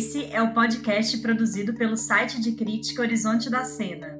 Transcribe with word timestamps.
Esse 0.00 0.24
é 0.32 0.40
o 0.40 0.54
podcast 0.54 1.18
produzido 1.18 1.74
pelo 1.74 1.94
site 1.94 2.40
de 2.40 2.52
crítica 2.52 3.02
Horizonte 3.02 3.50
da 3.50 3.64
Cena. 3.64 4.18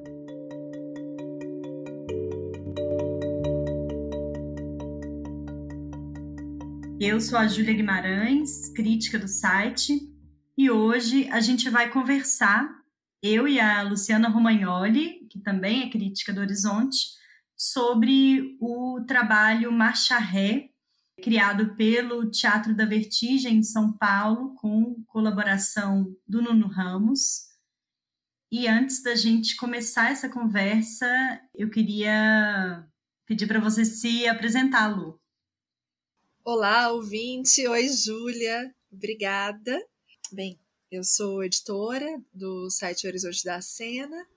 Eu 6.99 7.19
sou 7.19 7.35
a 7.35 7.47
Júlia 7.47 7.73
Guimarães, 7.73 8.69
crítica 8.75 9.17
do 9.17 9.27
site, 9.27 10.07
e 10.55 10.69
hoje 10.69 11.27
a 11.31 11.39
gente 11.39 11.67
vai 11.67 11.89
conversar, 11.89 12.69
eu 13.19 13.47
e 13.47 13.59
a 13.59 13.81
Luciana 13.81 14.29
Romagnoli, 14.29 15.25
que 15.31 15.39
também 15.39 15.81
é 15.81 15.89
crítica 15.89 16.31
do 16.31 16.41
Horizonte, 16.41 17.07
sobre 17.57 18.55
o 18.61 19.03
trabalho 19.07 19.71
Marcha 19.71 20.19
Ré, 20.19 20.69
criado 21.21 21.75
pelo 21.75 22.29
Teatro 22.29 22.75
da 22.75 22.85
Vertigem 22.85 23.57
em 23.57 23.63
São 23.63 23.95
Paulo, 23.95 24.55
com 24.55 25.03
colaboração 25.05 26.15
do 26.27 26.41
Nuno 26.41 26.67
Ramos. 26.67 27.51
E 28.51 28.67
antes 28.67 29.01
da 29.01 29.15
gente 29.15 29.55
começar 29.55 30.11
essa 30.11 30.27
conversa, 30.27 31.07
eu 31.53 31.69
queria 31.69 32.85
pedir 33.25 33.47
para 33.47 33.61
você 33.61 33.85
se 33.85 34.27
apresentar, 34.27 34.87
Lu. 34.87 35.21
Olá, 36.43 36.91
ouvinte. 36.91 37.65
Oi, 37.67 37.87
Júlia. 37.87 38.73
Obrigada. 38.91 39.79
Bem, 40.31 40.59
eu 40.91 41.03
sou 41.03 41.43
editora 41.43 42.21
do 42.33 42.69
site 42.69 43.07
Horizonte 43.07 43.43
da 43.45 43.61
Cena 43.61 44.27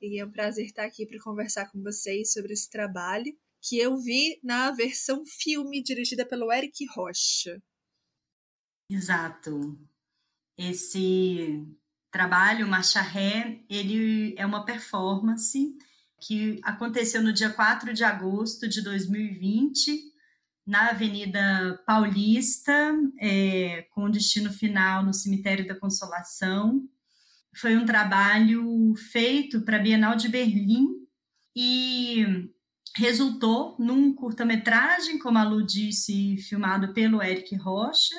e 0.00 0.20
é 0.20 0.24
um 0.24 0.30
prazer 0.30 0.66
estar 0.66 0.84
aqui 0.84 1.06
para 1.06 1.18
conversar 1.20 1.70
com 1.70 1.82
vocês 1.82 2.32
sobre 2.32 2.52
esse 2.52 2.68
trabalho 2.68 3.34
que 3.66 3.78
eu 3.78 3.96
vi 3.96 4.38
na 4.42 4.70
versão 4.70 5.24
filme 5.24 5.82
dirigida 5.82 6.26
pelo 6.26 6.52
Eric 6.52 6.84
Rocha. 6.94 7.62
Exato. 8.90 9.78
Esse 10.56 11.66
trabalho, 12.10 12.68
Marcha 12.68 13.00
Ré, 13.00 13.64
ele 13.68 14.34
é 14.36 14.44
uma 14.44 14.64
performance 14.64 15.74
que 16.20 16.60
aconteceu 16.62 17.22
no 17.22 17.32
dia 17.32 17.50
4 17.50 17.94
de 17.94 18.04
agosto 18.04 18.68
de 18.68 18.82
2020, 18.82 20.12
na 20.66 20.90
Avenida 20.90 21.82
Paulista, 21.86 22.94
é, 23.18 23.82
com 23.90 24.10
destino 24.10 24.52
final 24.52 25.02
no 25.02 25.12
Cemitério 25.12 25.66
da 25.66 25.78
Consolação. 25.78 26.86
Foi 27.56 27.76
um 27.76 27.84
trabalho 27.84 28.94
feito 29.10 29.62
para 29.62 29.76
a 29.76 29.82
Bienal 29.82 30.16
de 30.16 30.28
Berlim 30.28 30.86
e 31.56 32.52
resultou 32.96 33.74
num 33.78 34.14
curta-metragem, 34.14 35.18
como 35.18 35.38
a 35.38 35.42
Lu 35.42 35.64
disse, 35.64 36.36
filmado 36.38 36.92
pelo 36.92 37.22
Eric 37.22 37.56
Rocha. 37.56 38.14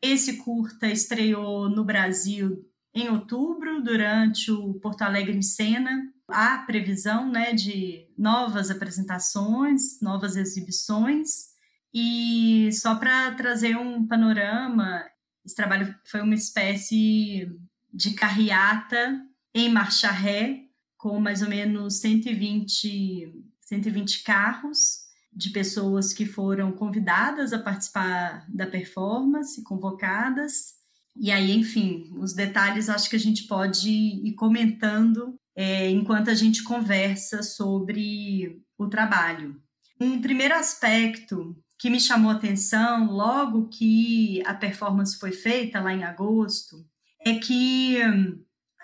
Esse 0.00 0.38
curta 0.38 0.88
estreou 0.88 1.68
no 1.68 1.84
Brasil 1.84 2.68
em 2.94 3.08
outubro, 3.08 3.82
durante 3.82 4.50
o 4.50 4.74
Porto 4.74 5.02
Alegre 5.02 5.36
em 5.36 5.42
Cena. 5.42 6.12
Há 6.28 6.58
previsão 6.58 7.30
né, 7.30 7.52
de 7.52 8.08
novas 8.18 8.70
apresentações, 8.70 10.00
novas 10.00 10.36
exibições. 10.36 11.52
E 11.94 12.70
só 12.72 12.96
para 12.96 13.32
trazer 13.34 13.76
um 13.76 14.06
panorama, 14.06 15.04
esse 15.44 15.54
trabalho 15.54 15.94
foi 16.04 16.20
uma 16.22 16.34
espécie 16.34 17.48
de 17.92 18.14
carreata 18.14 19.20
em 19.54 19.68
marcha 19.68 20.10
ré, 20.10 20.64
com 20.96 21.20
mais 21.20 21.42
ou 21.42 21.48
menos 21.48 22.00
120 22.00 23.51
120 23.72 24.22
carros 24.22 25.02
de 25.32 25.48
pessoas 25.48 26.12
que 26.12 26.26
foram 26.26 26.72
convidadas 26.72 27.54
a 27.54 27.58
participar 27.58 28.44
da 28.46 28.66
performance, 28.66 29.62
convocadas. 29.62 30.74
E 31.16 31.30
aí, 31.30 31.52
enfim, 31.52 32.12
os 32.18 32.34
detalhes 32.34 32.90
acho 32.90 33.08
que 33.08 33.16
a 33.16 33.20
gente 33.20 33.44
pode 33.44 33.88
ir 33.88 34.34
comentando 34.34 35.34
é, 35.56 35.88
enquanto 35.88 36.28
a 36.28 36.34
gente 36.34 36.62
conversa 36.62 37.42
sobre 37.42 38.62
o 38.76 38.88
trabalho. 38.88 39.58
Um 39.98 40.20
primeiro 40.20 40.54
aspecto 40.54 41.56
que 41.78 41.88
me 41.88 41.98
chamou 41.98 42.30
a 42.30 42.34
atenção 42.34 43.10
logo 43.10 43.68
que 43.68 44.42
a 44.44 44.52
performance 44.52 45.18
foi 45.18 45.32
feita 45.32 45.80
lá 45.80 45.94
em 45.94 46.04
agosto 46.04 46.84
é 47.24 47.34
que 47.36 47.96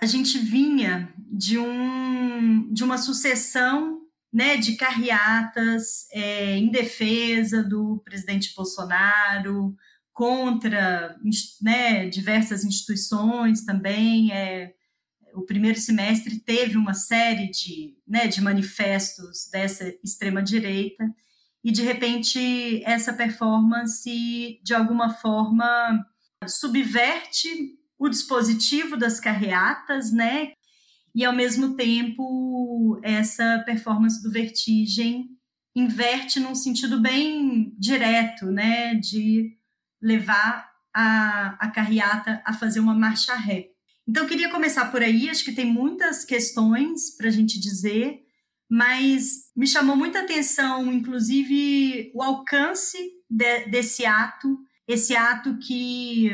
a 0.00 0.06
gente 0.06 0.38
vinha 0.38 1.12
de, 1.18 1.58
um, 1.58 2.72
de 2.72 2.82
uma 2.82 2.96
sucessão 2.96 4.07
né, 4.38 4.56
de 4.56 4.76
carreatas 4.76 6.06
é, 6.12 6.56
em 6.56 6.70
defesa 6.70 7.60
do 7.60 8.00
presidente 8.04 8.54
Bolsonaro, 8.54 9.74
contra 10.12 11.16
né, 11.60 12.08
diversas 12.08 12.64
instituições 12.64 13.64
também. 13.64 14.32
É, 14.32 14.74
o 15.34 15.42
primeiro 15.42 15.80
semestre 15.80 16.38
teve 16.38 16.76
uma 16.76 16.94
série 16.94 17.50
de, 17.50 17.96
né, 18.06 18.28
de 18.28 18.40
manifestos 18.40 19.50
dessa 19.50 19.92
extrema-direita, 20.04 21.12
e 21.64 21.72
de 21.72 21.82
repente 21.82 22.80
essa 22.84 23.12
performance, 23.12 24.60
de 24.62 24.72
alguma 24.72 25.14
forma, 25.14 26.06
subverte 26.46 27.76
o 27.98 28.08
dispositivo 28.08 28.96
das 28.96 29.18
carreatas, 29.18 30.12
né, 30.12 30.52
e 31.18 31.24
ao 31.24 31.34
mesmo 31.34 31.74
tempo 31.74 33.00
essa 33.02 33.60
performance 33.66 34.22
do 34.22 34.30
Vertigem 34.30 35.28
inverte 35.74 36.38
num 36.38 36.54
sentido 36.54 37.00
bem 37.00 37.74
direto, 37.76 38.46
né, 38.46 38.94
de 38.94 39.56
levar 40.00 40.70
a, 40.94 41.56
a 41.58 41.70
carreata 41.72 42.40
a 42.46 42.52
fazer 42.52 42.78
uma 42.78 42.94
marcha 42.94 43.34
ré. 43.34 43.66
Então, 44.06 44.22
eu 44.22 44.28
queria 44.28 44.48
começar 44.48 44.92
por 44.92 45.02
aí, 45.02 45.28
acho 45.28 45.44
que 45.44 45.50
tem 45.50 45.66
muitas 45.66 46.24
questões 46.24 47.16
para 47.16 47.26
a 47.26 47.32
gente 47.32 47.58
dizer, 47.58 48.20
mas 48.70 49.50
me 49.56 49.66
chamou 49.66 49.96
muita 49.96 50.20
atenção, 50.20 50.92
inclusive, 50.92 52.12
o 52.14 52.22
alcance 52.22 52.96
de, 53.28 53.66
desse 53.66 54.06
ato, 54.06 54.56
esse 54.86 55.16
ato 55.16 55.58
que 55.58 56.30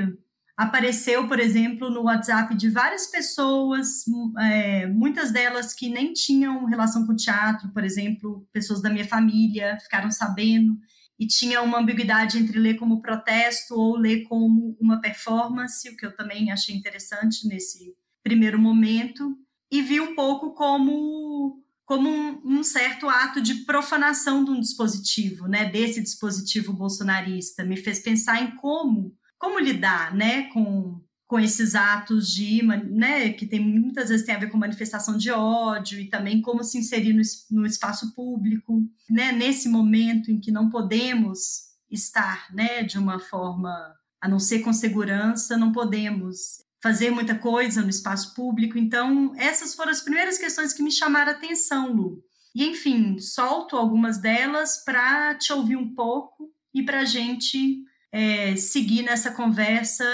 apareceu, 0.56 1.26
por 1.26 1.40
exemplo, 1.40 1.90
no 1.90 2.02
WhatsApp 2.02 2.54
de 2.54 2.68
várias 2.70 3.08
pessoas, 3.08 4.04
é, 4.38 4.86
muitas 4.86 5.32
delas 5.32 5.74
que 5.74 5.88
nem 5.88 6.12
tinham 6.12 6.64
relação 6.64 7.06
com 7.06 7.14
teatro, 7.14 7.68
por 7.72 7.84
exemplo, 7.84 8.46
pessoas 8.52 8.80
da 8.80 8.90
minha 8.90 9.06
família 9.06 9.78
ficaram 9.80 10.10
sabendo, 10.10 10.78
e 11.18 11.26
tinha 11.26 11.62
uma 11.62 11.78
ambiguidade 11.78 12.38
entre 12.38 12.58
ler 12.58 12.74
como 12.74 13.00
protesto 13.00 13.74
ou 13.74 13.96
ler 13.96 14.24
como 14.24 14.76
uma 14.80 15.00
performance, 15.00 15.88
o 15.88 15.96
que 15.96 16.06
eu 16.06 16.14
também 16.14 16.50
achei 16.50 16.74
interessante 16.74 17.46
nesse 17.48 17.94
primeiro 18.22 18.58
momento, 18.58 19.36
e 19.70 19.82
vi 19.82 20.00
um 20.00 20.14
pouco 20.14 20.54
como 20.54 21.60
como 21.86 22.08
um, 22.08 22.40
um 22.42 22.62
certo 22.62 23.06
ato 23.10 23.42
de 23.42 23.56
profanação 23.66 24.42
de 24.42 24.50
um 24.50 24.58
dispositivo, 24.58 25.46
né, 25.46 25.66
desse 25.66 26.00
dispositivo 26.00 26.72
bolsonarista, 26.72 27.62
me 27.62 27.76
fez 27.76 27.98
pensar 27.98 28.42
em 28.42 28.56
como 28.56 29.14
como 29.44 29.58
lidar, 29.58 30.14
né, 30.14 30.44
com, 30.44 30.98
com 31.26 31.38
esses 31.38 31.74
atos 31.74 32.32
de, 32.32 32.62
né, 32.62 33.30
que 33.30 33.44
tem 33.44 33.60
muitas 33.60 34.08
vezes 34.08 34.24
tem 34.24 34.34
a 34.34 34.38
ver 34.38 34.50
com 34.50 34.56
manifestação 34.56 35.18
de 35.18 35.30
ódio 35.30 36.00
e 36.00 36.08
também 36.08 36.40
como 36.40 36.64
se 36.64 36.78
inserir 36.78 37.12
no, 37.12 37.20
no 37.50 37.66
espaço 37.66 38.14
público, 38.14 38.82
né, 39.10 39.32
nesse 39.32 39.68
momento 39.68 40.30
em 40.30 40.40
que 40.40 40.50
não 40.50 40.70
podemos 40.70 41.74
estar, 41.90 42.52
né, 42.54 42.82
de 42.82 42.98
uma 42.98 43.20
forma 43.20 43.94
a 44.18 44.26
não 44.26 44.38
ser 44.38 44.60
com 44.60 44.72
segurança, 44.72 45.58
não 45.58 45.72
podemos 45.72 46.64
fazer 46.82 47.10
muita 47.10 47.34
coisa 47.34 47.82
no 47.82 47.90
espaço 47.90 48.34
público. 48.34 48.78
Então, 48.78 49.34
essas 49.36 49.74
foram 49.74 49.90
as 49.90 50.00
primeiras 50.00 50.38
questões 50.38 50.72
que 50.72 50.82
me 50.82 50.90
chamaram 50.90 51.32
a 51.32 51.34
atenção, 51.34 51.92
Lu. 51.92 52.24
E, 52.54 52.64
enfim, 52.64 53.18
solto 53.18 53.76
algumas 53.76 54.16
delas 54.16 54.82
para 54.82 55.34
te 55.34 55.52
ouvir 55.52 55.76
um 55.76 55.94
pouco 55.94 56.50
e 56.72 56.82
para 56.82 57.00
a 57.00 57.04
gente 57.04 57.84
é, 58.14 58.54
seguir 58.54 59.02
nessa 59.02 59.32
conversa 59.32 60.04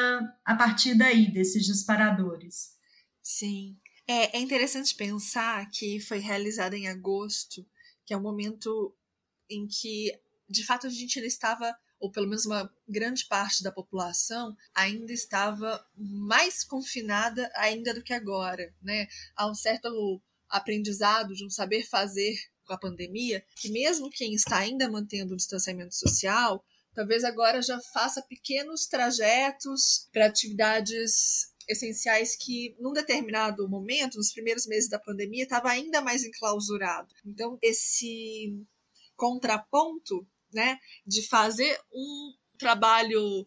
a 0.43 0.57
partir 0.57 0.95
daí, 0.95 1.31
desses 1.31 1.67
disparadores. 1.67 2.71
Sim. 3.23 3.77
É, 4.09 4.39
é 4.39 4.41
interessante 4.41 4.95
pensar 4.95 5.71
que 5.71 6.01
foi 6.01 6.19
realizada 6.19 6.75
em 6.75 6.89
agosto, 6.89 7.63
que 8.07 8.15
é 8.15 8.17
um 8.17 8.23
momento 8.23 8.97
em 9.51 9.67
que, 9.67 10.19
de 10.49 10.65
fato, 10.65 10.87
a 10.87 10.91
gente 10.91 11.19
ainda 11.19 11.29
estava 11.29 11.77
ou 11.99 12.11
pelo 12.11 12.27
menos 12.27 12.47
uma 12.47 12.73
grande 12.89 13.27
parte 13.27 13.63
da 13.63 13.71
população 13.71 14.57
ainda 14.75 15.13
estava 15.13 15.87
mais 15.95 16.65
confinada 16.65 17.53
ainda 17.55 17.93
do 17.93 18.03
que 18.03 18.15
agora, 18.15 18.75
né? 18.81 19.07
Há 19.37 19.47
um 19.47 19.55
certo 19.55 20.23
aprendizado 20.49 21.35
de 21.35 21.45
um 21.45 21.51
saber 21.51 21.87
fazer 21.87 22.35
com 22.65 22.73
a 22.73 22.79
pandemia, 22.79 23.45
que 23.57 23.71
mesmo 23.71 24.09
quem 24.09 24.33
está 24.33 24.57
ainda 24.57 24.89
mantendo 24.89 25.35
o 25.35 25.37
distanciamento 25.37 25.95
social 25.95 26.65
Talvez 26.95 27.25
agora 27.25 27.63
já 27.63 27.81
faça 27.93 28.23
pequenos 28.23 28.87
trajetos 28.87 30.09
para 30.13 30.27
atividades 30.27 31.51
essenciais 31.69 32.37
que, 32.37 32.75
num 32.81 32.93
determinado 32.93 33.69
momento, 33.69 34.17
nos 34.17 34.33
primeiros 34.33 34.67
meses 34.67 34.89
da 34.89 34.99
pandemia, 34.99 35.45
estava 35.45 35.71
ainda 35.71 36.01
mais 36.01 36.25
enclausurado. 36.25 37.15
Então, 37.25 37.59
esse 37.63 38.57
contraponto, 39.15 40.27
né, 40.53 40.79
de 41.07 41.27
fazer 41.29 41.79
um 41.93 42.33
trabalho 42.59 43.47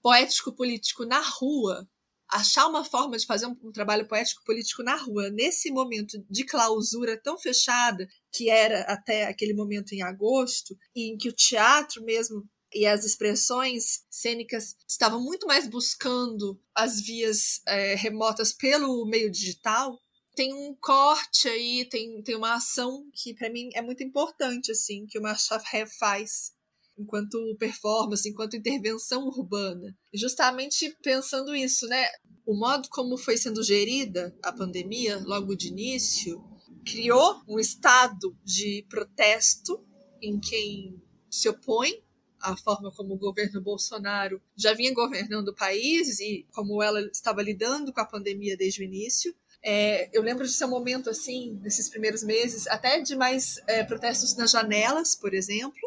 poético-político 0.00 1.04
na 1.04 1.20
rua, 1.20 1.88
achar 2.28 2.66
uma 2.68 2.84
forma 2.84 3.16
de 3.16 3.26
fazer 3.26 3.46
um, 3.46 3.56
um 3.62 3.72
trabalho 3.72 4.06
poético-político 4.06 4.82
na 4.82 4.96
rua, 4.96 5.30
nesse 5.30 5.70
momento 5.70 6.24
de 6.30 6.44
clausura 6.44 7.20
tão 7.20 7.38
fechada, 7.38 8.06
que 8.32 8.48
era 8.50 8.82
até 8.82 9.24
aquele 9.24 9.54
momento 9.54 9.92
em 9.92 10.02
agosto, 10.02 10.76
em 10.94 11.16
que 11.16 11.28
o 11.28 11.34
teatro 11.34 12.04
mesmo 12.04 12.48
e 12.74 12.86
as 12.86 13.04
expressões 13.04 14.04
cênicas 14.10 14.74
estavam 14.88 15.22
muito 15.22 15.46
mais 15.46 15.68
buscando 15.68 16.60
as 16.74 17.00
vias 17.00 17.62
é, 17.66 17.94
remotas 17.94 18.52
pelo 18.52 19.06
meio 19.06 19.30
digital, 19.30 19.98
tem 20.34 20.52
um 20.52 20.74
corte 20.80 21.48
aí, 21.48 21.84
tem, 21.88 22.20
tem 22.22 22.34
uma 22.34 22.54
ação 22.54 23.08
que 23.12 23.32
para 23.34 23.50
mim 23.50 23.70
é 23.74 23.80
muito 23.80 24.02
importante, 24.02 24.72
assim, 24.72 25.06
que 25.06 25.18
o 25.18 25.22
Marshall 25.22 25.60
faz 25.98 26.52
enquanto 26.98 27.56
performance, 27.58 28.28
enquanto 28.28 28.56
intervenção 28.56 29.26
urbana. 29.26 29.96
Justamente 30.12 30.96
pensando 31.02 31.54
isso, 31.54 31.86
né? 31.86 32.06
O 32.46 32.56
modo 32.56 32.88
como 32.90 33.16
foi 33.16 33.36
sendo 33.36 33.62
gerida 33.62 34.36
a 34.42 34.52
pandemia 34.52 35.22
logo 35.24 35.54
de 35.54 35.68
início 35.68 36.42
criou 36.84 37.40
um 37.48 37.58
estado 37.58 38.36
de 38.44 38.84
protesto 38.88 39.82
em 40.20 40.38
quem 40.38 41.00
se 41.30 41.48
opõe 41.48 42.02
à 42.44 42.56
forma 42.56 42.92
como 42.92 43.14
o 43.14 43.18
governo 43.18 43.60
Bolsonaro 43.60 44.40
já 44.54 44.74
vinha 44.74 44.92
governando 44.92 45.48
o 45.48 45.54
país 45.54 46.20
e 46.20 46.46
como 46.52 46.82
ela 46.82 47.00
estava 47.10 47.42
lidando 47.42 47.92
com 47.92 48.00
a 48.00 48.06
pandemia 48.06 48.56
desde 48.56 48.82
o 48.82 48.84
início. 48.84 49.34
É, 49.62 50.10
eu 50.12 50.22
lembro 50.22 50.44
de 50.44 50.52
ser 50.52 50.66
um 50.66 50.70
momento 50.70 51.08
assim, 51.08 51.58
nesses 51.62 51.88
primeiros 51.88 52.22
meses, 52.22 52.66
até 52.66 53.00
de 53.00 53.16
mais 53.16 53.58
é, 53.66 53.82
protestos 53.82 54.36
nas 54.36 54.50
janelas, 54.50 55.16
por 55.16 55.32
exemplo, 55.32 55.80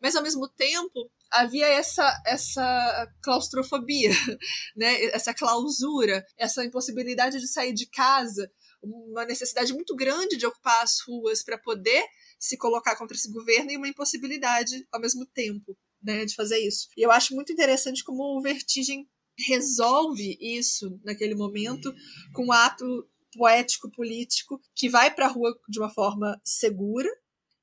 mas 0.00 0.16
ao 0.16 0.22
mesmo 0.22 0.48
tempo 0.48 1.10
havia 1.30 1.68
essa 1.68 2.22
essa 2.24 3.12
claustrofobia, 3.22 4.10
né? 4.74 5.04
Essa 5.06 5.34
clausura, 5.34 6.24
essa 6.38 6.64
impossibilidade 6.64 7.38
de 7.38 7.46
sair 7.46 7.74
de 7.74 7.84
casa, 7.86 8.50
uma 8.82 9.26
necessidade 9.26 9.74
muito 9.74 9.94
grande 9.94 10.38
de 10.38 10.46
ocupar 10.46 10.82
as 10.82 11.00
ruas 11.06 11.42
para 11.42 11.58
poder 11.58 12.02
se 12.38 12.56
colocar 12.56 12.96
contra 12.96 13.14
esse 13.14 13.30
governo 13.30 13.70
e 13.70 13.76
uma 13.76 13.88
impossibilidade 13.88 14.86
ao 14.90 14.98
mesmo 14.98 15.26
tempo, 15.26 15.76
né, 16.02 16.24
de 16.24 16.34
fazer 16.34 16.58
isso. 16.58 16.88
E 16.96 17.02
eu 17.02 17.10
acho 17.10 17.34
muito 17.34 17.52
interessante 17.52 18.04
como 18.04 18.38
o 18.38 18.42
Vertigem 18.42 19.08
resolve 19.48 20.36
isso 20.40 21.00
naquele 21.04 21.34
momento 21.34 21.92
com 22.34 22.46
um 22.46 22.52
ato 22.52 22.84
poético 23.32 23.90
político 23.90 24.60
que 24.74 24.88
vai 24.88 25.14
para 25.14 25.26
a 25.26 25.30
rua 25.30 25.54
de 25.68 25.78
uma 25.78 25.90
forma 25.90 26.40
segura, 26.44 27.08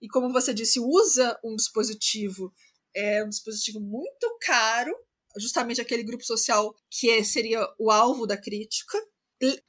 e 0.02 0.08
como 0.08 0.32
você 0.32 0.54
disse, 0.54 0.80
usa 0.80 1.38
um 1.44 1.56
dispositivo, 1.56 2.54
é 2.96 3.24
um 3.24 3.30
dispositivo 3.30 3.80
muito 3.80 4.38
caro, 4.42 4.96
justamente 5.38 5.82
aquele 5.82 6.04
grupo 6.04 6.24
social 6.24 6.74
que 6.90 7.24
seria 7.24 7.68
o 7.80 7.92
alvo 7.92 8.26
da 8.26 8.38
crítica, 8.38 8.98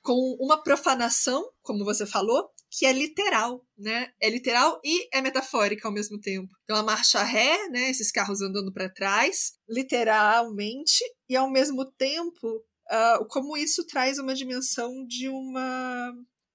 com 0.00 0.36
uma 0.40 0.62
profanação, 0.62 1.50
como 1.62 1.84
você 1.84 2.06
falou, 2.06 2.48
que 2.70 2.84
é 2.86 2.92
literal, 2.92 3.64
né? 3.76 4.12
É 4.20 4.28
literal 4.28 4.80
e 4.84 5.08
é 5.12 5.22
metafórica 5.22 5.88
ao 5.88 5.94
mesmo 5.94 6.20
tempo. 6.20 6.52
Então 6.64 6.76
a 6.76 6.82
marcha 6.82 7.22
ré, 7.22 7.68
né, 7.68 7.90
esses 7.90 8.10
carros 8.10 8.42
andando 8.42 8.72
para 8.72 8.92
trás, 8.92 9.52
literalmente 9.68 11.02
e 11.28 11.36
ao 11.36 11.50
mesmo 11.50 11.84
tempo, 11.92 12.46
uh, 12.56 13.26
como 13.28 13.56
isso 13.56 13.86
traz 13.86 14.18
uma 14.18 14.34
dimensão 14.34 15.06
de 15.06 15.28
uma 15.28 16.12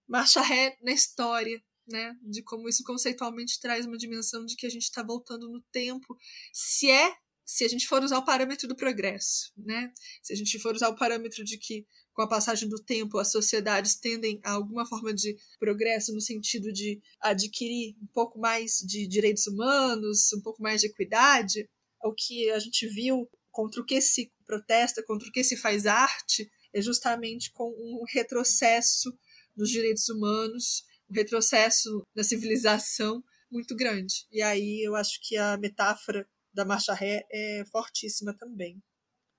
marcha 0.07 0.42
ré 0.42 0.77
na 0.83 0.92
história, 0.92 1.62
né? 1.88 2.16
De 2.21 2.44
como 2.44 2.69
isso 2.69 2.83
conceitualmente 2.83 3.59
traz 3.59 3.86
uma 3.86 3.98
dimensão 3.98 4.45
de 4.45 4.56
que 4.56 4.68
a 4.68 4.69
gente 4.69 4.83
está 4.83 5.04
voltando 5.04 5.50
no 5.50 5.62
tempo, 5.71 6.16
se 6.54 6.89
é 6.89 7.13
se 7.45 7.66
a 7.66 7.68
gente 7.68 7.88
for 7.88 8.01
usar 8.01 8.18
o 8.19 8.25
parâmetro 8.25 8.68
do 8.68 8.75
progresso, 8.75 9.51
né? 9.57 9.92
Se 10.21 10.33
a 10.33 10.36
gente 10.36 10.57
for 10.59 10.74
usar 10.74 10.89
o 10.89 10.95
parâmetro 10.95 11.44
de 11.44 11.57
que 11.57 11.86
com 12.13 12.21
a 12.21 12.27
passagem 12.27 12.69
do 12.69 12.81
tempo 12.81 13.18
as 13.18 13.31
sociedades 13.31 13.95
tendem 13.95 14.39
a 14.44 14.51
alguma 14.51 14.86
forma 14.86 15.13
de 15.13 15.36
progresso 15.60 16.13
no 16.13 16.21
sentido 16.21 16.71
de 16.71 17.01
adquirir 17.19 17.95
um 18.01 18.07
pouco 18.13 18.39
mais 18.39 18.77
de 18.86 19.07
direitos 19.07 19.48
humanos, 19.48 20.31
um 20.33 20.42
pouco 20.42 20.62
mais 20.62 20.81
de 20.81 20.88
equidade, 20.88 21.68
o 22.04 22.13
que 22.13 22.50
a 22.51 22.60
gente 22.60 22.88
viu 22.88 23.27
contra 23.51 23.81
o 23.81 23.86
que 23.86 24.01
se 24.01 24.31
protesta, 24.45 25.04
contra 25.06 25.27
o 25.27 25.31
que 25.31 25.44
se 25.44 25.56
faz 25.56 25.86
arte, 25.86 26.50
é 26.74 26.81
justamente 26.81 27.51
com 27.51 27.69
um 27.69 28.04
retrocesso 28.12 29.16
dos 29.56 29.69
direitos 29.69 30.09
humanos 30.09 30.83
um 31.09 31.13
retrocesso 31.13 32.06
na 32.16 32.24
civilização 32.24 33.24
muito 33.51 33.75
grande. 33.75 34.25
E 34.31 34.42
aí 34.42 34.81
eu 34.83 34.95
acho 34.95 35.19
que 35.21 35.38
a 35.38 35.57
metáfora 35.57 36.27
da 36.54 36.66
marcha 36.66 36.94
ré 36.94 37.25
é 37.31 37.63
fortíssima 37.71 38.36
também. 38.36 38.81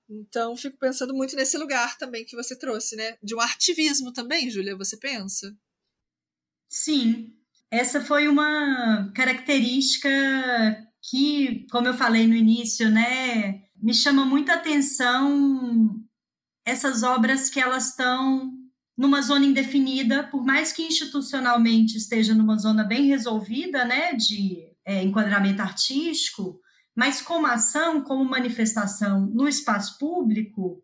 Então, 0.09 0.55
fico 0.55 0.77
pensando 0.77 1.13
muito 1.13 1.35
nesse 1.35 1.57
lugar 1.57 1.97
também 1.97 2.25
que 2.25 2.35
você 2.35 2.57
trouxe, 2.57 2.95
né? 2.95 3.17
De 3.23 3.35
um 3.35 3.39
artivismo 3.39 4.13
também, 4.13 4.49
Júlia, 4.49 4.75
você 4.75 4.97
pensa? 4.97 5.55
Sim. 6.69 7.33
Essa 7.71 8.01
foi 8.01 8.27
uma 8.27 9.11
característica 9.15 10.09
que, 11.09 11.65
como 11.71 11.87
eu 11.87 11.93
falei 11.93 12.27
no 12.27 12.35
início, 12.35 12.89
né, 12.89 13.63
me 13.75 13.93
chama 13.93 14.25
muita 14.25 14.53
atenção 14.53 16.03
essas 16.65 17.03
obras 17.03 17.49
que 17.49 17.59
elas 17.59 17.89
estão 17.89 18.51
numa 18.97 19.21
zona 19.21 19.45
indefinida, 19.45 20.23
por 20.23 20.43
mais 20.43 20.71
que 20.71 20.83
institucionalmente 20.83 21.97
esteja 21.97 22.33
numa 22.33 22.57
zona 22.57 22.83
bem 22.83 23.07
resolvida, 23.07 23.83
né, 23.83 24.13
de 24.13 24.65
é, 24.85 25.03
enquadramento 25.03 25.61
artístico, 25.61 26.59
mas 26.95 27.21
como 27.21 27.45
ação, 27.47 28.01
como 28.01 28.23
manifestação 28.23 29.25
no 29.27 29.47
espaço 29.47 29.97
público, 29.99 30.81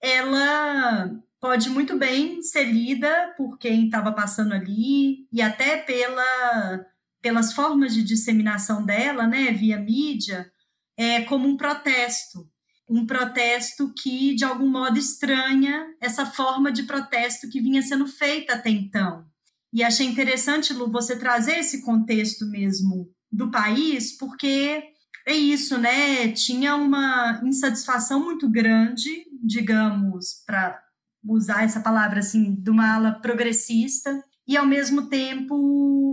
ela 0.00 1.10
pode 1.40 1.70
muito 1.70 1.96
bem 1.96 2.42
ser 2.42 2.64
lida 2.64 3.34
por 3.36 3.58
quem 3.58 3.86
estava 3.86 4.12
passando 4.12 4.52
ali 4.52 5.26
e 5.32 5.40
até 5.40 5.78
pela, 5.78 6.84
pelas 7.22 7.52
formas 7.52 7.94
de 7.94 8.02
disseminação 8.02 8.84
dela, 8.84 9.26
né, 9.26 9.52
via 9.52 9.78
mídia, 9.78 10.50
é, 10.96 11.22
como 11.22 11.48
um 11.48 11.56
protesto 11.56 12.48
um 12.88 13.06
protesto 13.06 13.92
que, 13.94 14.34
de 14.34 14.44
algum 14.44 14.68
modo, 14.68 14.98
estranha 14.98 15.86
essa 16.00 16.26
forma 16.26 16.70
de 16.70 16.82
protesto 16.82 17.48
que 17.48 17.60
vinha 17.60 17.82
sendo 17.82 18.06
feita 18.06 18.54
até 18.54 18.70
então. 18.70 19.24
E 19.72 19.82
achei 19.82 20.06
interessante, 20.06 20.72
Lu, 20.72 20.90
você 20.90 21.18
trazer 21.18 21.58
esse 21.58 21.82
contexto 21.82 22.46
mesmo 22.46 23.10
do 23.32 23.50
país, 23.50 24.16
porque 24.16 24.93
é 25.26 25.32
isso, 25.32 25.78
né? 25.78 26.28
Tinha 26.32 26.76
uma 26.76 27.40
insatisfação 27.44 28.24
muito 28.24 28.48
grande, 28.48 29.26
digamos, 29.42 30.42
para 30.46 30.80
usar 31.26 31.64
essa 31.64 31.80
palavra 31.80 32.18
assim, 32.18 32.54
de 32.54 32.70
uma 32.70 32.94
ala 32.94 33.12
progressista, 33.12 34.22
e 34.46 34.56
ao 34.56 34.66
mesmo 34.66 35.08
tempo 35.08 35.54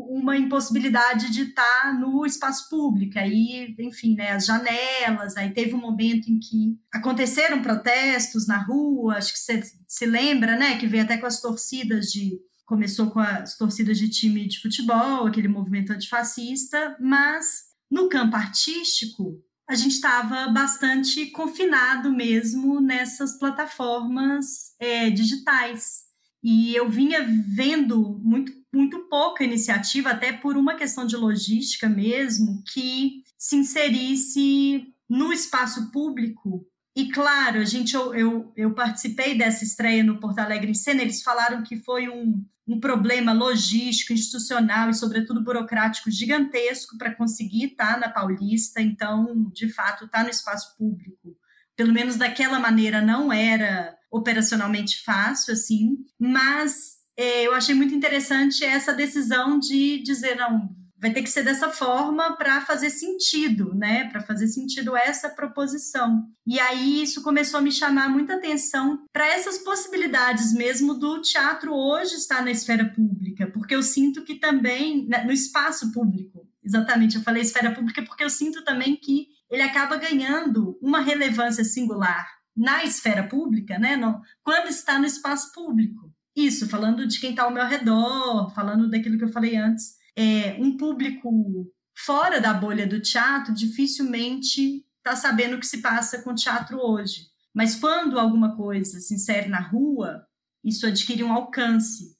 uma 0.10 0.38
impossibilidade 0.38 1.32
de 1.32 1.44
estar 1.44 2.00
no 2.00 2.25
espaço 2.25 2.70
público. 2.70 3.20
Aí, 3.20 3.75
enfim, 3.80 4.15
né, 4.15 4.32
as 4.32 4.46
janelas, 4.46 5.36
aí 5.36 5.51
teve 5.53 5.74
um 5.74 5.82
momento 5.82 6.30
em 6.30 6.39
que 6.39 6.77
aconteceram 6.94 7.62
protestos 7.62 8.48
na 8.48 8.58
rua, 8.58 9.18
acho 9.18 9.34
que 9.34 9.39
você 9.39 9.62
se 9.88 10.06
lembra, 10.06 10.56
né, 10.56 10.77
que 10.77 10.88
veio 10.88 11.03
até 11.03 11.18
com 11.18 11.25
as 11.25 11.41
torcidas 11.41 12.08
de 12.08 12.39
começou 12.65 13.12
com 13.12 13.20
as 13.20 13.58
torcidas 13.58 13.98
de 13.98 14.08
time 14.08 14.48
de 14.48 14.62
futebol, 14.62 15.27
aquele 15.27 15.50
movimento 15.50 15.91
antifascista, 15.91 16.96
mas 17.01 17.71
no 17.91 18.07
campo 18.07 18.36
artístico 18.38 19.43
a 19.67 19.75
gente 19.75 19.93
estava 19.93 20.50
bastante 20.50 21.27
confinado 21.27 22.12
mesmo 22.12 22.81
nessas 22.81 23.38
plataformas 23.38 24.75
é, 24.79 25.10
digitais. 25.10 26.01
E 26.43 26.75
eu 26.75 26.89
vinha 26.89 27.25
vendo 27.48 28.19
muito, 28.21 28.51
muito 28.74 29.07
pouca 29.07 29.43
iniciativa, 29.43 30.10
até 30.10 30.33
por 30.33 30.57
uma 30.57 30.75
questão 30.75 31.05
de 31.05 31.15
logística 31.15 31.88
mesmo, 31.88 32.63
que 32.74 33.24
se 33.38 33.55
inserisse 33.55 34.88
no 35.10 35.31
espaço 35.31 35.89
público. 35.91 36.67
E 36.95 37.10
claro, 37.10 37.60
a 37.60 37.65
gente, 37.65 37.95
eu, 37.95 38.13
eu, 38.13 38.53
eu 38.55 38.74
participei 38.74 39.38
dessa 39.38 39.63
estreia 39.63 40.03
no 40.03 40.19
Porto 40.19 40.39
Alegre 40.39 40.71
em 40.71 40.74
Cena, 40.74 41.01
eles 41.01 41.24
falaram 41.24 41.63
que 41.63 41.77
foi 41.77 42.10
um, 42.10 42.45
um 42.67 42.79
problema 42.79 43.31
logístico, 43.31 44.12
institucional 44.12 44.89
e, 44.89 44.93
sobretudo, 44.93 45.43
burocrático 45.43 46.12
gigantesco 46.12 46.98
para 46.98 47.15
conseguir 47.15 47.67
estar 47.67 47.98
na 47.98 48.10
Paulista. 48.10 48.81
Então, 48.81 49.50
de 49.53 49.69
fato, 49.69 50.05
estar 50.05 50.24
no 50.24 50.29
espaço 50.29 50.75
público, 50.77 51.38
pelo 51.77 51.93
menos 51.93 52.17
daquela 52.17 52.60
maneira, 52.60 53.01
não 53.01 53.31
era 53.31 53.95
operacionalmente 54.12 55.01
fácil, 55.03 55.53
assim, 55.53 55.98
mas 56.19 56.98
é, 57.15 57.48
eu 57.48 57.53
achei 57.53 57.74
muito 57.74 57.95
interessante 57.95 58.65
essa 58.65 58.93
decisão 58.93 59.57
de 59.57 60.03
dizer, 60.03 60.36
não, 60.36 60.75
vai 61.01 61.12
ter 61.12 61.24
que 61.24 61.29
ser 61.29 61.43
dessa 61.43 61.70
forma 61.70 62.38
para 62.38 62.62
fazer 62.62 62.91
sentido, 62.91 63.74
né? 63.74 64.08
Para 64.10 64.22
fazer 64.22 64.48
sentido 64.48 64.96
essa 64.96 65.29
proposição. 65.29 66.27
E 66.46 66.60
aí 66.60 67.01
isso 67.01 67.24
começou 67.24 67.60
a 67.60 67.63
me 67.63 67.72
chamar 67.72 68.08
muita 68.08 68.36
atenção 68.36 69.03
para 69.12 69.27
essas 69.27 69.58
possibilidades 69.58 70.53
mesmo 70.53 70.93
do 70.93 71.20
teatro 71.22 71.74
hoje 71.74 72.13
estar 72.13 72.43
na 72.43 72.51
esfera 72.51 72.86
pública, 72.86 73.48
porque 73.48 73.74
eu 73.74 73.81
sinto 73.81 74.24
que 74.24 74.36
também 74.36 75.08
né, 75.08 75.24
no 75.24 75.31
espaço 75.31 75.91
público, 75.91 76.48
exatamente, 76.63 77.15
eu 77.15 77.24
falei 77.24 77.41
esfera 77.41 77.74
pública 77.74 78.03
porque 78.03 78.24
eu 78.24 78.29
sinto 78.29 78.63
também 78.63 78.96
que 78.96 79.27
ele 79.50 79.63
acaba 79.63 79.98
ganhando 79.98 80.77
uma 80.79 81.01
relevância 81.01 81.63
singular 81.63 82.27
na 82.55 82.84
esfera 82.84 83.24
pública, 83.24 83.79
né? 83.79 83.96
No, 83.96 84.22
quando 84.43 84.67
está 84.67 85.00
no 85.00 85.05
espaço 85.05 85.51
público. 85.51 86.13
Isso, 86.36 86.70
falando 86.70 87.08
de 87.08 87.20
quem 87.20 87.31
está 87.31 87.43
ao 87.43 87.51
meu 87.51 87.65
redor, 87.65 88.53
falando 88.53 88.89
daquilo 88.89 89.17
que 89.17 89.24
eu 89.24 89.31
falei 89.34 89.58
antes. 89.58 90.00
É, 90.15 90.56
um 90.60 90.77
público 90.77 91.72
fora 91.96 92.39
da 92.39 92.53
bolha 92.53 92.88
do 92.88 93.01
teatro 93.01 93.53
dificilmente 93.53 94.86
está 94.98 95.15
sabendo 95.15 95.56
o 95.56 95.60
que 95.60 95.68
se 95.68 95.82
passa 95.82 96.22
com 96.22 96.32
o 96.32 96.36
teatro 96.36 96.77
hoje. 96.80 97.27
Mas 97.53 97.75
quando 97.75 98.20
alguma 98.20 98.56
coisa 98.56 99.00
se 99.00 99.13
insere 99.13 99.50
na 99.50 99.60
rua, 99.60 100.25
isso 100.63 100.86
adquire 100.86 101.24
um 101.24 101.34
alcance, 101.34 102.15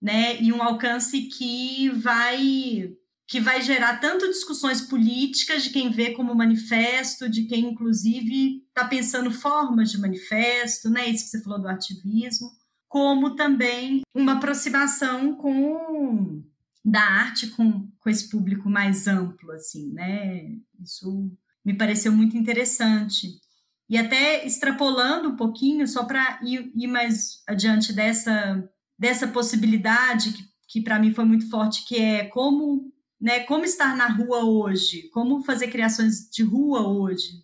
né? 0.00 0.40
E 0.40 0.52
um 0.52 0.62
alcance 0.62 1.22
que 1.22 1.88
vai 1.90 2.94
que 3.28 3.40
vai 3.40 3.60
gerar 3.60 3.98
tanto 3.98 4.28
discussões 4.28 4.80
políticas 4.80 5.64
de 5.64 5.70
quem 5.70 5.90
vê 5.90 6.12
como 6.12 6.32
manifesto, 6.32 7.28
de 7.28 7.42
quem 7.42 7.70
inclusive 7.70 8.62
está 8.68 8.86
pensando 8.86 9.32
formas 9.32 9.90
de 9.90 9.98
manifesto, 9.98 10.88
né? 10.88 11.08
Isso 11.08 11.24
que 11.24 11.30
você 11.30 11.42
falou 11.42 11.60
do 11.60 11.68
ativismo, 11.68 12.52
como 12.88 13.34
também 13.34 14.02
uma 14.14 14.34
aproximação 14.34 15.34
com 15.34 16.44
da 16.86 17.00
arte 17.00 17.48
com, 17.48 17.90
com 17.98 18.08
esse 18.08 18.30
público 18.30 18.70
mais 18.70 19.08
amplo, 19.08 19.50
assim, 19.50 19.92
né? 19.92 20.56
Isso 20.80 21.36
me 21.64 21.76
pareceu 21.76 22.12
muito 22.12 22.36
interessante. 22.36 23.40
E 23.88 23.98
até 23.98 24.46
extrapolando 24.46 25.30
um 25.30 25.36
pouquinho, 25.36 25.86
só 25.88 26.04
para 26.04 26.38
ir, 26.44 26.70
ir, 26.76 26.86
mais 26.86 27.42
adiante 27.44 27.92
dessa, 27.92 28.64
dessa 28.96 29.26
possibilidade, 29.26 30.32
que, 30.32 30.44
que 30.68 30.80
para 30.80 31.00
mim 31.00 31.12
foi 31.12 31.24
muito 31.24 31.50
forte, 31.50 31.84
que 31.84 31.96
é 31.96 32.26
como, 32.26 32.92
né, 33.20 33.40
como 33.40 33.64
estar 33.64 33.96
na 33.96 34.06
rua 34.06 34.44
hoje, 34.44 35.08
como 35.10 35.42
fazer 35.42 35.68
criações 35.68 36.30
de 36.30 36.44
rua 36.44 36.86
hoje. 36.86 37.42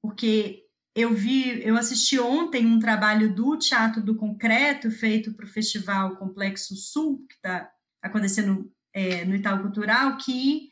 Porque 0.00 0.62
eu 0.94 1.12
vi, 1.12 1.60
eu 1.64 1.76
assisti 1.76 2.16
ontem 2.20 2.64
um 2.64 2.78
trabalho 2.78 3.34
do 3.34 3.56
Teatro 3.56 4.00
do 4.00 4.16
Concreto, 4.16 4.88
feito 4.88 5.34
para 5.34 5.46
o 5.46 5.50
Festival 5.50 6.16
Complexo 6.16 6.76
Sul, 6.76 7.26
que 7.28 7.34
está 7.34 7.68
acontecendo 8.02 8.70
é, 8.92 9.24
no 9.24 9.34
Itaú 9.34 9.62
Cultural, 9.62 10.16
que 10.16 10.68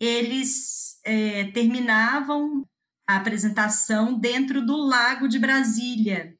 eles 0.00 1.00
é, 1.04 1.44
terminavam 1.52 2.66
a 3.06 3.16
apresentação 3.16 4.18
dentro 4.18 4.64
do 4.64 4.76
Lago 4.76 5.28
de 5.28 5.38
Brasília. 5.38 6.34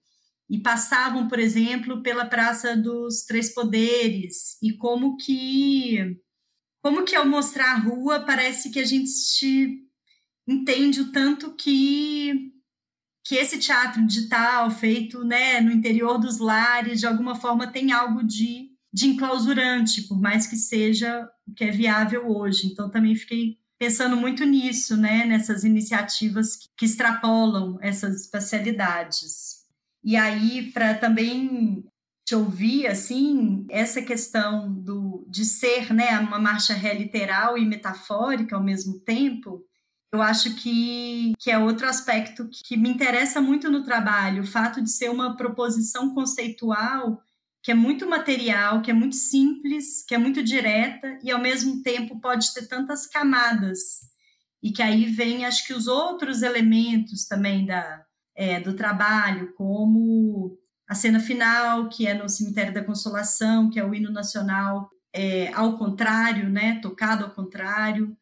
E 0.48 0.58
passavam, 0.58 1.26
por 1.26 1.38
exemplo, 1.38 2.02
pela 2.02 2.26
Praça 2.26 2.76
dos 2.76 3.24
Três 3.24 3.54
Poderes. 3.54 4.58
E 4.62 4.72
como 4.72 5.16
que 5.16 6.20
como 6.82 7.02
que 7.02 7.16
ao 7.16 7.26
mostrar 7.26 7.72
a 7.72 7.78
rua 7.78 8.20
parece 8.20 8.70
que 8.70 8.78
a 8.78 8.84
gente 8.84 9.88
entende 10.46 11.00
o 11.00 11.10
tanto 11.10 11.54
que 11.54 12.52
que 13.26 13.36
esse 13.36 13.58
teatro 13.58 14.06
digital 14.06 14.70
feito 14.70 15.24
né, 15.24 15.58
no 15.58 15.72
interior 15.72 16.18
dos 16.18 16.38
lares 16.38 17.00
de 17.00 17.06
alguma 17.06 17.34
forma 17.34 17.72
tem 17.72 17.90
algo 17.90 18.22
de, 18.22 18.68
de 18.94 19.08
enclausurante, 19.08 20.02
por 20.02 20.20
mais 20.20 20.46
que 20.46 20.54
seja 20.54 21.28
o 21.48 21.52
que 21.52 21.64
é 21.64 21.70
viável 21.72 22.30
hoje. 22.30 22.68
Então 22.68 22.88
também 22.88 23.16
fiquei 23.16 23.58
pensando 23.76 24.16
muito 24.16 24.44
nisso, 24.44 24.96
né, 24.96 25.24
nessas 25.24 25.64
iniciativas 25.64 26.56
que, 26.76 26.84
extrapolam 26.84 27.76
essas 27.82 28.20
espacialidades. 28.20 29.64
E 30.04 30.16
aí, 30.16 30.70
para 30.70 30.94
também 30.94 31.84
te 32.24 32.36
ouvir, 32.36 32.86
assim, 32.86 33.66
essa 33.68 34.00
questão 34.00 34.72
do, 34.72 35.26
de 35.28 35.44
ser 35.44 35.92
né, 35.92 36.16
uma 36.20 36.38
marcha 36.38 36.72
ré 36.72 36.94
literal 36.94 37.58
e 37.58 37.66
metafórica 37.66 38.54
ao 38.54 38.62
mesmo 38.62 39.00
tempo, 39.00 39.60
eu 40.12 40.22
acho 40.22 40.54
que, 40.54 41.34
que 41.40 41.50
é 41.50 41.58
outro 41.58 41.88
aspecto 41.88 42.48
que 42.48 42.76
me 42.76 42.88
interessa 42.88 43.40
muito 43.40 43.68
no 43.68 43.82
trabalho, 43.82 44.44
o 44.44 44.46
fato 44.46 44.80
de 44.80 44.88
ser 44.88 45.10
uma 45.10 45.36
proposição 45.36 46.14
conceitual 46.14 47.20
que 47.64 47.70
é 47.70 47.74
muito 47.74 48.06
material, 48.06 48.82
que 48.82 48.90
é 48.90 48.94
muito 48.94 49.16
simples, 49.16 50.04
que 50.06 50.14
é 50.14 50.18
muito 50.18 50.44
direta 50.44 51.18
e 51.22 51.30
ao 51.30 51.40
mesmo 51.40 51.82
tempo 51.82 52.20
pode 52.20 52.52
ter 52.52 52.68
tantas 52.68 53.06
camadas. 53.06 54.00
E 54.62 54.70
que 54.70 54.82
aí 54.82 55.06
vem, 55.06 55.46
acho 55.46 55.66
que 55.66 55.72
os 55.72 55.86
outros 55.86 56.42
elementos 56.42 57.24
também 57.24 57.64
da, 57.64 58.04
é, 58.36 58.60
do 58.60 58.74
trabalho, 58.74 59.54
como 59.54 60.58
a 60.86 60.94
cena 60.94 61.18
final, 61.18 61.88
que 61.88 62.06
é 62.06 62.12
no 62.12 62.28
Cemitério 62.28 62.74
da 62.74 62.84
Consolação, 62.84 63.70
que 63.70 63.80
é 63.80 63.84
o 63.84 63.94
hino 63.94 64.12
nacional 64.12 64.90
é, 65.10 65.50
ao 65.54 65.78
contrário, 65.78 66.50
né, 66.50 66.80
tocado 66.82 67.24
ao 67.24 67.30
contrário, 67.30 68.14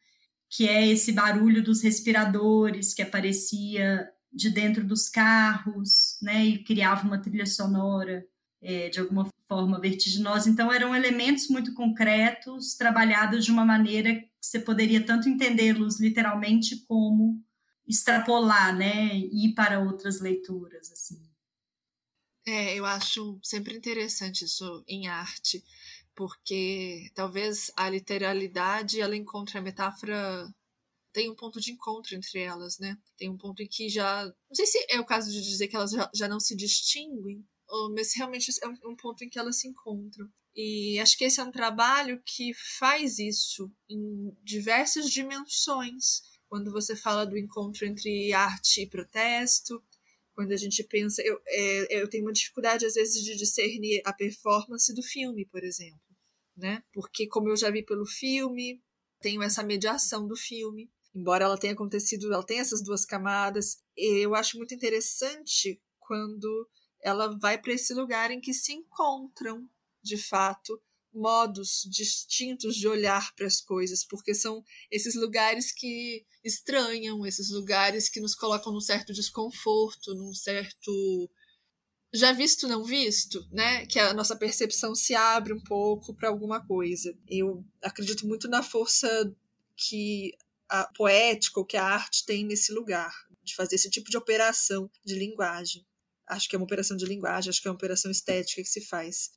que 0.49 0.69
é 0.69 0.87
esse 0.87 1.11
barulho 1.11 1.65
dos 1.65 1.83
respiradores 1.83 2.95
que 2.95 3.03
aparecia 3.03 4.09
de 4.33 4.51
dentro 4.51 4.85
dos 4.85 5.09
carros, 5.09 6.17
né, 6.23 6.45
e 6.45 6.63
criava 6.63 7.05
uma 7.05 7.21
trilha 7.21 7.47
sonora 7.47 8.25
é, 8.63 8.89
de 8.89 9.01
alguma 9.01 9.29
forma 9.49 9.81
vertiginosa. 9.81 10.49
Então, 10.49 10.73
eram 10.73 10.95
elementos 10.95 11.49
muito 11.49 11.75
concretos, 11.75 12.75
trabalhados 12.75 13.45
de 13.45 13.51
uma 13.51 13.65
maneira 13.65 14.15
que 14.15 14.31
você 14.41 14.61
poderia 14.61 15.05
tanto 15.05 15.29
entendê-los 15.29 16.01
literalmente 16.01 16.77
como 16.87 17.43
extrapolar, 17.87 18.75
né, 18.75 19.15
e 19.15 19.47
ir 19.47 19.55
para 19.55 19.81
outras 19.81 20.21
leituras, 20.21 20.91
assim. 20.91 21.21
É, 22.47 22.75
eu 22.75 22.87
acho 22.87 23.39
sempre 23.43 23.77
interessante 23.77 24.45
isso 24.45 24.85
em 24.89 25.07
arte, 25.07 25.63
porque 26.15 27.11
talvez 27.15 27.71
a 27.77 27.89
literalidade 27.89 29.01
ela 29.01 29.17
encontre 29.17 29.59
a 29.59 29.63
metáfora 29.63 30.53
tem 31.13 31.31
um 31.31 31.37
ponto 31.37 31.61
de 31.61 31.73
encontro 31.73 32.17
entre 32.17 32.41
elas, 32.41 32.79
né? 32.79 32.97
Tem 33.17 33.29
um 33.29 33.37
ponto 33.37 33.63
em 33.63 33.69
que 33.69 33.89
já. 33.89 34.25
Não 34.25 34.55
sei 34.55 34.67
se 34.67 34.87
é 34.89 34.99
o 34.99 35.05
caso 35.05 35.31
de 35.31 35.43
dizer 35.43 35.69
que 35.69 35.77
elas 35.77 35.91
já, 35.91 36.11
já 36.15 36.27
não 36.27 36.41
se 36.41 36.57
distinguem, 36.57 37.45
mas 37.95 38.15
realmente 38.15 38.51
é 38.63 38.69
um 38.87 38.97
ponto 38.97 39.25
em 39.25 39.29
que 39.29 39.39
elas 39.39 39.57
se 39.61 39.69
encontram. 39.69 40.29
E 40.55 40.99
acho 41.01 41.17
que 41.17 41.25
esse 41.25 41.41
é 41.41 41.45
um 41.45 41.51
trabalho 41.51 42.23
que 42.25 42.53
faz 42.79 43.19
isso 43.19 43.71
em 43.89 44.37
diversas 44.43 45.11
dimensões. 45.11 46.23
Quando 46.49 46.71
você 46.71 46.95
fala 46.95 47.25
do 47.25 47.39
encontro 47.39 47.87
entre 47.87 48.33
arte 48.35 48.83
e 48.83 48.87
protesto, 48.87 49.83
quando 50.35 50.53
a 50.53 50.57
gente 50.57 50.85
pensa. 50.85 51.23
Eu, 51.23 51.41
é, 51.47 52.03
eu 52.03 52.09
tenho 52.09 52.25
uma 52.25 52.33
dificuldade, 52.33 52.85
às 52.85 52.95
vezes, 52.95 53.23
de 53.23 53.37
discernir 53.37 54.03
a 54.05 54.13
performance 54.13 54.93
do 54.95 55.03
filme, 55.03 55.47
por 55.47 55.65
exemplo. 55.65 56.01
Né? 56.57 56.83
Porque, 56.93 57.27
como 57.27 57.49
eu 57.49 57.57
já 57.57 57.71
vi 57.71 57.83
pelo 57.83 58.05
filme, 58.05 58.83
tenho 59.21 59.43
essa 59.43 59.63
mediação 59.63 60.27
do 60.27 60.37
filme. 60.37 60.91
Embora 61.15 61.45
ela 61.45 61.59
tenha 61.59 61.73
acontecido, 61.73 62.33
ela 62.33 62.45
tem 62.45 62.59
essas 62.59 62.83
duas 62.83 63.07
camadas. 63.07 63.79
Eu 63.97 64.35
acho 64.35 64.59
muito 64.59 64.75
interessante 64.75 65.81
quando 65.99 66.69
ela 67.03 67.37
vai 67.39 67.61
para 67.61 67.73
esse 67.73 67.93
lugar 67.93 68.31
em 68.31 68.41
que 68.41 68.55
se 68.55 68.73
encontram, 68.73 69.69
de 70.03 70.17
fato, 70.17 70.81
modos 71.13 71.87
distintos 71.91 72.77
de 72.77 72.89
olhar 72.89 73.35
para 73.35 73.47
as 73.47 73.61
coisas, 73.61 74.05
porque 74.05 74.35
são 74.35 74.65
esses 74.91 75.15
lugares 75.15 75.73
que 75.73 76.25
estranham, 76.43 77.27
esses 77.27 77.51
lugares 77.51 78.09
que 78.09 78.21
nos 78.21 78.35
colocam 78.35 78.73
num 78.73 78.81
certo 78.81 79.13
desconforto, 79.13 80.15
num 80.15 80.33
certo 80.33 81.31
já 82.15 82.31
visto 82.31 82.69
não 82.69 82.85
visto, 82.85 83.47
né? 83.51 83.87
Que 83.87 83.99
a 83.99 84.13
nossa 84.13 84.37
percepção 84.37 84.95
se 84.95 85.15
abre 85.15 85.53
um 85.55 85.63
pouco 85.63 86.15
para 86.15 86.29
alguma 86.29 86.65
coisa. 86.67 87.17
Eu 87.27 87.65
acredito 87.83 88.27
muito 88.27 88.49
na 88.49 88.63
força 88.63 89.35
que 89.75 90.37
a 90.69 90.85
poética 90.93 91.59
ou 91.59 91.65
que 91.65 91.77
a 91.77 91.85
arte 91.85 92.25
tem 92.27 92.45
nesse 92.45 92.71
lugar, 92.73 93.15
de 93.43 93.55
fazer 93.55 93.77
esse 93.77 93.91
tipo 93.91 94.11
de 94.11 94.17
operação 94.19 94.91
de 95.05 95.15
linguagem 95.15 95.87
acho 96.29 96.49
que 96.49 96.57
é 96.57 96.59
uma 96.59 96.65
operação 96.65 96.97
de 96.97 97.07
linguagem, 97.07 97.51
acho 97.51 97.61
que 97.61 97.69
é 97.69 97.71
uma 97.71 97.77
operação 97.77 98.11
estética 98.11 98.63
que 98.63 98.69
se 98.69 98.87
faz. 98.87 99.31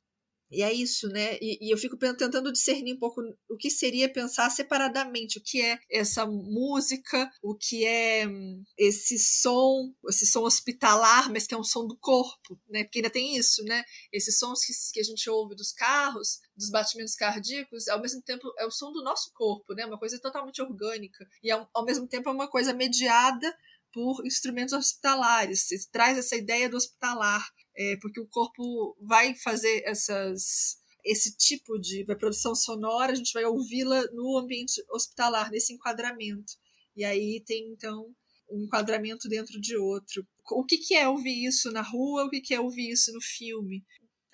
E 0.50 0.62
é 0.62 0.72
isso, 0.72 1.08
né? 1.08 1.36
E, 1.40 1.58
e, 1.60 1.72
eu 1.72 1.78
fico 1.78 1.96
tentando 1.96 2.52
discernir 2.52 2.94
um 2.94 2.98
pouco 2.98 3.20
o 3.48 3.56
que 3.56 3.68
seria 3.68 4.08
pensar 4.08 4.48
separadamente, 4.50 5.38
o 5.38 5.42
que 5.42 5.60
é 5.60 5.78
essa 5.90 6.24
música, 6.24 7.28
o 7.42 7.56
que 7.56 7.84
é 7.84 8.28
hum, 8.28 8.62
esse 8.78 9.18
som, 9.18 9.92
esse 10.08 10.24
som 10.24 10.42
hospitalar, 10.42 11.32
mas 11.32 11.48
que 11.48 11.54
é 11.54 11.58
um 11.58 11.64
som 11.64 11.84
do 11.86 11.96
corpo, 11.98 12.60
né? 12.68 12.84
Porque 12.84 13.00
ainda 13.00 13.10
tem 13.10 13.36
isso, 13.36 13.64
né? 13.64 13.82
Esses 14.12 14.38
sons 14.38 14.60
que, 14.64 14.72
que 14.92 15.00
a 15.00 15.04
gente 15.04 15.28
ouve 15.28 15.56
dos 15.56 15.72
carros, 15.72 16.38
dos 16.56 16.70
batimentos 16.70 17.16
cardíacos, 17.16 17.88
ao 17.88 18.00
mesmo 18.00 18.22
tempo 18.22 18.52
é 18.58 18.64
o 18.64 18.70
som 18.70 18.92
do 18.92 19.02
nosso 19.02 19.32
corpo, 19.34 19.74
né? 19.74 19.84
Uma 19.84 19.98
coisa 19.98 20.20
totalmente 20.20 20.62
orgânica. 20.62 21.26
E 21.42 21.50
ao, 21.50 21.68
ao 21.74 21.84
mesmo 21.84 22.06
tempo 22.06 22.28
é 22.28 22.32
uma 22.32 22.48
coisa 22.48 22.72
mediada 22.72 23.52
por 23.96 24.26
instrumentos 24.26 24.74
hospitalares. 24.74 25.68
Traz 25.90 26.18
essa 26.18 26.36
ideia 26.36 26.68
do 26.68 26.76
hospitalar, 26.76 27.42
é, 27.74 27.96
porque 27.96 28.20
o 28.20 28.28
corpo 28.28 28.94
vai 29.00 29.34
fazer 29.34 29.82
essas 29.86 30.76
esse 31.02 31.34
tipo 31.34 31.78
de 31.78 32.04
produção 32.04 32.54
sonora, 32.54 33.12
a 33.12 33.14
gente 33.14 33.32
vai 33.32 33.44
ouvi-la 33.44 34.02
no 34.12 34.36
ambiente 34.36 34.84
hospitalar, 34.90 35.50
nesse 35.50 35.72
enquadramento. 35.72 36.52
E 36.96 37.04
aí 37.04 37.42
tem, 37.46 37.72
então, 37.72 38.12
um 38.50 38.64
enquadramento 38.64 39.28
dentro 39.28 39.58
de 39.60 39.76
outro. 39.76 40.26
O 40.50 40.64
que, 40.64 40.76
que 40.76 40.94
é 40.94 41.08
ouvir 41.08 41.46
isso 41.46 41.70
na 41.70 41.80
rua, 41.80 42.24
o 42.24 42.28
que, 42.28 42.40
que 42.40 42.52
é 42.52 42.60
ouvir 42.60 42.90
isso 42.90 43.12
no 43.12 43.20
filme? 43.22 43.84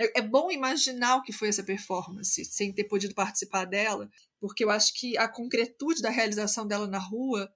É, 0.00 0.20
é 0.20 0.22
bom 0.22 0.50
imaginar 0.50 1.16
o 1.16 1.22
que 1.22 1.32
foi 1.32 1.48
essa 1.48 1.62
performance, 1.62 2.42
sem 2.46 2.72
ter 2.72 2.84
podido 2.84 3.14
participar 3.14 3.66
dela, 3.66 4.08
porque 4.40 4.64
eu 4.64 4.70
acho 4.70 4.92
que 4.94 5.16
a 5.18 5.28
concretude 5.28 6.00
da 6.00 6.10
realização 6.10 6.66
dela 6.66 6.88
na 6.88 6.98
rua 6.98 7.52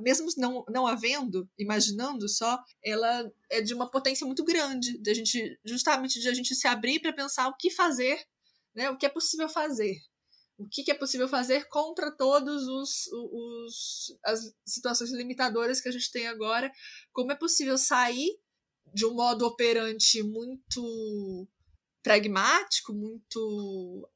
mesmo 0.00 0.28
não, 0.36 0.64
não 0.68 0.86
havendo, 0.86 1.48
imaginando 1.58 2.28
só, 2.28 2.62
ela 2.84 3.30
é 3.50 3.60
de 3.60 3.74
uma 3.74 3.90
potência 3.90 4.26
muito 4.26 4.44
grande, 4.44 4.98
de 4.98 5.10
a 5.10 5.14
gente, 5.14 5.58
justamente 5.64 6.20
de 6.20 6.28
a 6.28 6.34
gente 6.34 6.54
se 6.54 6.66
abrir 6.66 7.00
para 7.00 7.12
pensar 7.12 7.48
o 7.48 7.56
que 7.56 7.70
fazer, 7.70 8.18
né? 8.74 8.90
O 8.90 8.96
que 8.96 9.06
é 9.06 9.08
possível 9.08 9.48
fazer. 9.48 9.96
O 10.58 10.66
que, 10.68 10.82
que 10.82 10.90
é 10.90 10.94
possível 10.94 11.28
fazer 11.28 11.68
contra 11.68 12.10
todos 12.10 12.66
os, 12.66 13.06
os 13.12 14.18
as 14.24 14.54
situações 14.66 15.12
limitadoras 15.12 15.80
que 15.80 15.88
a 15.88 15.92
gente 15.92 16.10
tem 16.10 16.26
agora? 16.26 16.72
Como 17.12 17.30
é 17.30 17.34
possível 17.34 17.76
sair 17.76 18.38
de 18.94 19.04
um 19.04 19.14
modo 19.14 19.44
operante 19.44 20.22
muito 20.22 21.46
pragmático, 22.02 22.94
muito 22.94 24.08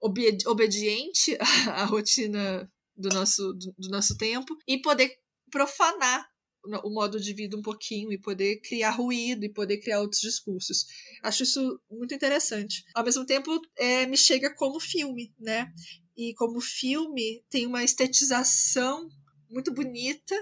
obediente 0.00 1.36
à 1.70 1.84
rotina 1.84 2.70
do 3.02 3.08
nosso, 3.10 3.52
do, 3.52 3.74
do 3.76 3.88
nosso 3.88 4.16
tempo 4.16 4.56
e 4.66 4.80
poder 4.80 5.10
profanar 5.50 6.26
o 6.84 6.90
modo 6.90 7.20
de 7.20 7.34
vida 7.34 7.56
um 7.56 7.62
pouquinho 7.62 8.12
e 8.12 8.20
poder 8.20 8.60
criar 8.60 8.90
ruído 8.90 9.44
e 9.44 9.52
poder 9.52 9.78
criar 9.78 10.00
outros 10.00 10.20
discursos. 10.20 10.86
Acho 11.22 11.42
isso 11.42 11.80
muito 11.90 12.14
interessante. 12.14 12.84
Ao 12.94 13.04
mesmo 13.04 13.26
tempo, 13.26 13.60
é, 13.76 14.06
me 14.06 14.16
chega 14.16 14.54
como 14.54 14.78
filme, 14.78 15.34
né? 15.38 15.72
E 16.16 16.32
como 16.34 16.60
filme, 16.60 17.44
tem 17.50 17.66
uma 17.66 17.82
estetização 17.82 19.08
muito 19.50 19.72
bonita, 19.72 20.36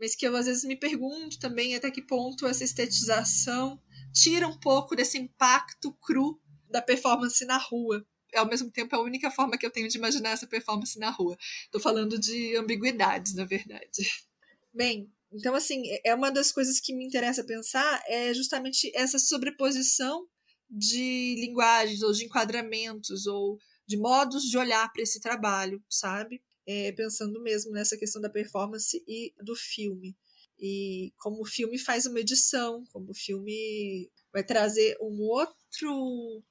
mas 0.00 0.16
que 0.16 0.26
eu 0.26 0.34
às 0.34 0.46
vezes 0.46 0.64
me 0.64 0.76
pergunto 0.76 1.38
também 1.38 1.76
até 1.76 1.90
que 1.90 2.02
ponto 2.02 2.46
essa 2.46 2.64
estetização 2.64 3.80
tira 4.12 4.48
um 4.48 4.58
pouco 4.58 4.96
desse 4.96 5.18
impacto 5.18 5.92
cru 6.00 6.40
da 6.70 6.80
performance 6.80 7.44
na 7.44 7.58
rua 7.58 8.04
ao 8.34 8.46
mesmo 8.46 8.70
tempo 8.70 8.94
é 8.94 8.98
a 8.98 9.02
única 9.02 9.30
forma 9.30 9.56
que 9.58 9.66
eu 9.66 9.70
tenho 9.70 9.88
de 9.88 9.98
imaginar 9.98 10.30
essa 10.30 10.46
performance 10.46 10.98
na 10.98 11.10
rua. 11.10 11.36
Estou 11.64 11.80
falando 11.80 12.18
de 12.18 12.56
ambiguidades, 12.56 13.34
na 13.34 13.44
verdade. 13.44 14.24
Bem, 14.72 15.10
então 15.32 15.54
assim, 15.54 15.82
é, 15.88 16.10
é 16.10 16.14
uma 16.14 16.30
das 16.30 16.52
coisas 16.52 16.80
que 16.80 16.94
me 16.94 17.04
interessa 17.04 17.44
pensar 17.44 18.02
é 18.06 18.32
justamente 18.34 18.90
essa 18.94 19.18
sobreposição 19.18 20.26
de 20.70 21.36
linguagens 21.38 22.02
ou 22.02 22.12
de 22.12 22.24
enquadramentos 22.24 23.26
ou 23.26 23.58
de 23.86 23.96
modos 23.96 24.44
de 24.44 24.56
olhar 24.56 24.90
para 24.92 25.02
esse 25.02 25.20
trabalho, 25.20 25.82
sabe? 25.88 26.42
É, 26.66 26.92
pensando 26.92 27.42
mesmo 27.42 27.72
nessa 27.72 27.96
questão 27.96 28.22
da 28.22 28.30
performance 28.30 29.02
e 29.06 29.34
do 29.42 29.54
filme. 29.54 30.16
E 30.58 31.12
como 31.18 31.42
o 31.42 31.46
filme 31.46 31.76
faz 31.76 32.06
uma 32.06 32.20
edição, 32.20 32.84
como 32.92 33.10
o 33.10 33.14
filme 33.14 34.08
vai 34.32 34.44
trazer 34.44 34.96
um 35.00 35.20
outro 35.22 36.42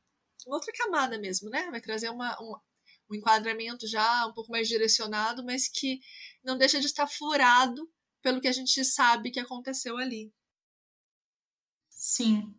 outra 0.48 0.72
camada 0.74 1.20
mesmo, 1.20 1.50
né? 1.50 1.70
Vai 1.70 1.82
trazer 1.82 2.10
uma, 2.10 2.36
um, 2.42 2.56
um 3.10 3.16
enquadramento 3.16 3.88
já 3.88 4.26
um 4.26 4.34
pouco 4.34 4.52
mais 4.52 4.68
direcionado, 4.68 5.44
mas 5.44 5.68
que 5.68 6.00
não 6.44 6.58
deixa 6.58 6.80
de 6.80 6.86
estar 6.86 7.08
furado 7.08 7.90
pelo 8.22 8.40
que 8.40 8.48
a 8.48 8.52
gente 8.52 8.84
sabe 8.86 9.32
que 9.32 9.40
aconteceu 9.40 9.98
ali. 9.98 10.32
Sim. 11.90 12.56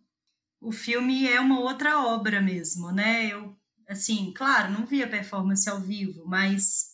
O 0.61 0.71
filme 0.71 1.27
é 1.27 1.41
uma 1.41 1.61
outra 1.61 2.05
obra 2.07 2.41
mesmo, 2.41 2.93
né? 2.93 3.33
Eu, 3.33 3.59
assim, 3.89 4.33
claro, 4.33 4.73
não 4.73 4.87
vi 4.87 5.03
a 5.03 5.09
performance 5.09 5.69
ao 5.69 5.81
vivo, 5.81 6.25
mas 6.27 6.93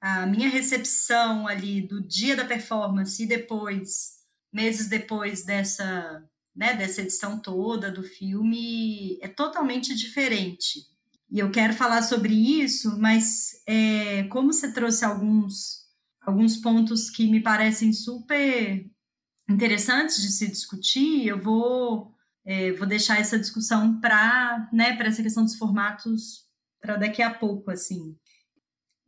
a 0.00 0.26
minha 0.26 0.48
recepção 0.48 1.46
ali 1.46 1.86
do 1.86 2.02
dia 2.06 2.34
da 2.34 2.44
performance 2.44 3.22
e 3.22 3.26
depois, 3.26 4.18
meses 4.52 4.88
depois 4.88 5.44
dessa 5.44 6.28
né, 6.54 6.74
dessa 6.74 7.00
edição 7.00 7.40
toda 7.40 7.90
do 7.90 8.02
filme 8.02 9.18
é 9.20 9.28
totalmente 9.28 9.94
diferente. 9.94 10.80
E 11.30 11.38
eu 11.38 11.50
quero 11.50 11.72
falar 11.72 12.02
sobre 12.02 12.34
isso, 12.34 12.98
mas 12.98 13.52
é, 13.66 14.24
como 14.24 14.52
você 14.52 14.70
trouxe 14.70 15.04
alguns, 15.04 15.86
alguns 16.20 16.58
pontos 16.58 17.08
que 17.08 17.26
me 17.26 17.42
parecem 17.42 17.92
super 17.92 18.86
interessantes 19.48 20.20
de 20.20 20.30
se 20.30 20.46
discutir, 20.46 21.26
eu 21.26 21.40
vou, 21.40 22.14
é, 22.44 22.72
vou 22.72 22.86
deixar 22.86 23.18
essa 23.18 23.38
discussão 23.38 23.98
para 23.98 24.68
né, 24.72 24.96
essa 25.00 25.22
questão 25.22 25.42
dos 25.42 25.56
formatos 25.56 26.46
para 26.80 26.96
daqui 26.96 27.22
a 27.22 27.32
pouco, 27.32 27.70
assim. 27.70 28.14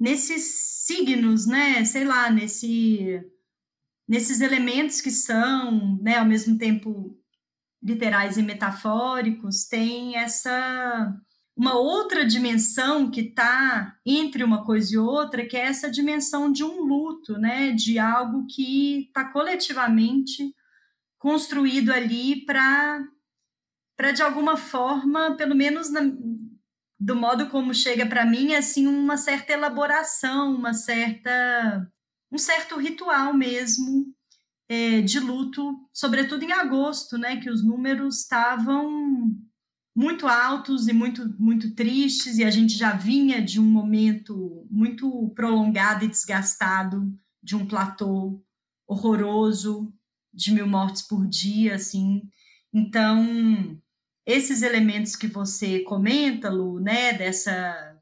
Nesses 0.01 0.85
signos, 0.87 1.47
né, 1.47 1.85
sei 1.85 2.05
lá, 2.05 2.31
nesse, 2.31 3.23
nesses 4.09 4.41
elementos 4.41 5.01
que 5.01 5.11
são, 5.11 5.99
né, 6.01 6.17
ao 6.17 6.27
mesmo 6.27 6.57
tempo 6.57 7.19
literais 7.85 8.39
e 8.39 8.43
metafóricos 8.43 9.65
tem 9.65 10.17
essa 10.17 11.15
uma 11.57 11.79
outra 11.79 12.27
dimensão 12.27 13.09
que 13.09 13.21
está 13.21 13.97
entre 14.05 14.43
uma 14.43 14.65
coisa 14.65 14.95
e 14.95 14.99
outra, 14.99 15.47
que 15.47 15.57
é 15.57 15.67
essa 15.67 15.89
dimensão 15.89 16.51
de 16.51 16.65
um 16.65 16.81
luto, 16.83 17.39
né, 17.39 17.71
de 17.71 17.97
algo 17.97 18.45
que 18.49 19.07
está 19.07 19.27
coletivamente 19.27 20.53
construído 21.19 21.91
ali 21.91 22.45
para 22.45 23.07
para 23.97 24.11
de 24.11 24.23
alguma 24.23 24.57
forma, 24.57 25.37
pelo 25.37 25.55
menos 25.55 25.89
na, 25.89 26.01
do 26.99 27.15
modo 27.15 27.49
como 27.49 27.73
chega 27.73 28.05
para 28.05 28.27
mim, 28.27 28.55
assim, 28.55 28.89
uma 28.89 29.17
certa 29.17 29.53
elaboração, 29.53 30.53
uma 30.53 30.75
certa 30.75 31.89
um 32.33 32.39
certo 32.39 32.77
ritual 32.77 33.33
mesmo 33.33 34.13
é, 34.69 35.01
de 35.01 35.21
luto, 35.21 35.89
sobretudo 35.93 36.43
em 36.43 36.53
agosto, 36.53 37.19
né, 37.19 37.37
que 37.37 37.51
os 37.51 37.63
números 37.63 38.21
estavam 38.21 39.35
muito 39.97 40.27
altos 40.27 40.89
e 40.89 40.93
muito, 40.93 41.35
muito 41.39 41.75
tristes, 41.75 42.39
e 42.39 42.45
a 42.45 42.51
gente 42.51 42.75
já 42.77 42.93
vinha 42.93 43.41
de 43.41 43.61
um 43.61 43.65
momento 43.65 44.67
muito 44.71 45.31
prolongado 45.37 46.05
e 46.05 46.09
desgastado, 46.09 47.17
de 47.43 47.55
um 47.55 47.67
platô 47.67 48.43
horroroso, 48.87 49.93
de 50.33 50.53
mil 50.53 50.67
mortes 50.67 51.03
por 51.03 51.27
dia, 51.27 51.77
assim. 51.77 52.29
Então, 52.73 53.81
esses 54.27 54.63
elementos 54.63 55.15
que 55.15 55.29
você 55.29 55.81
comenta, 55.81 56.51
Lu, 56.51 56.81
né, 56.81 57.13
dessa 57.13 57.94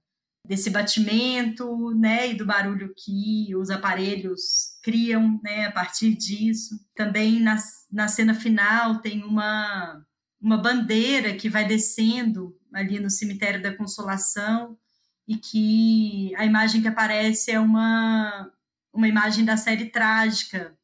desse 0.53 0.69
batimento, 0.69 1.95
né, 1.95 2.29
e 2.29 2.35
do 2.35 2.45
barulho 2.45 2.93
que 2.95 3.57
os 3.57 3.71
aparelhos 3.71 4.79
criam, 4.83 5.41
né, 5.43 5.65
a 5.65 5.73
partir 5.73 6.15
disso. 6.15 6.79
Também 6.95 7.41
na, 7.41 7.57
na 7.91 8.07
cena 8.07 8.35
final 8.35 9.01
tem 9.01 9.25
uma 9.25 10.05
uma 10.39 10.59
bandeira 10.59 11.35
que 11.37 11.49
vai 11.49 11.65
descendo 11.65 12.55
ali 12.75 13.01
no 13.01 13.09
cemitério 13.09 13.63
da 13.63 13.75
Consolação 13.75 14.77
e 15.27 15.37
que 15.37 16.35
a 16.37 16.45
imagem 16.45 16.83
que 16.83 16.89
aparece 16.89 17.51
é 17.51 17.59
uma 17.59 18.51
uma 18.93 19.09
imagem 19.09 19.47
da 19.47 19.57
série 19.57 19.87
trágica 19.87 20.77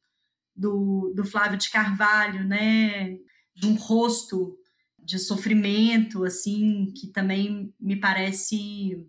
do, 0.57 1.13
do 1.15 1.27
Flávio 1.27 1.59
de 1.59 1.69
Carvalho, 1.69 2.43
né, 2.43 3.19
de 3.55 3.67
um 3.67 3.75
rosto 3.75 4.57
de 4.99 5.19
sofrimento, 5.19 6.25
assim, 6.25 6.91
que 6.97 7.09
também 7.09 7.75
me 7.79 7.97
parece 7.97 9.07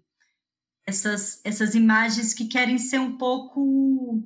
essas, 0.89 1.39
essas 1.43 1.75
imagens 1.75 2.34
que 2.34 2.45
querem 2.45 2.78
ser 2.78 2.99
um 2.99 3.17
pouco, 3.17 4.23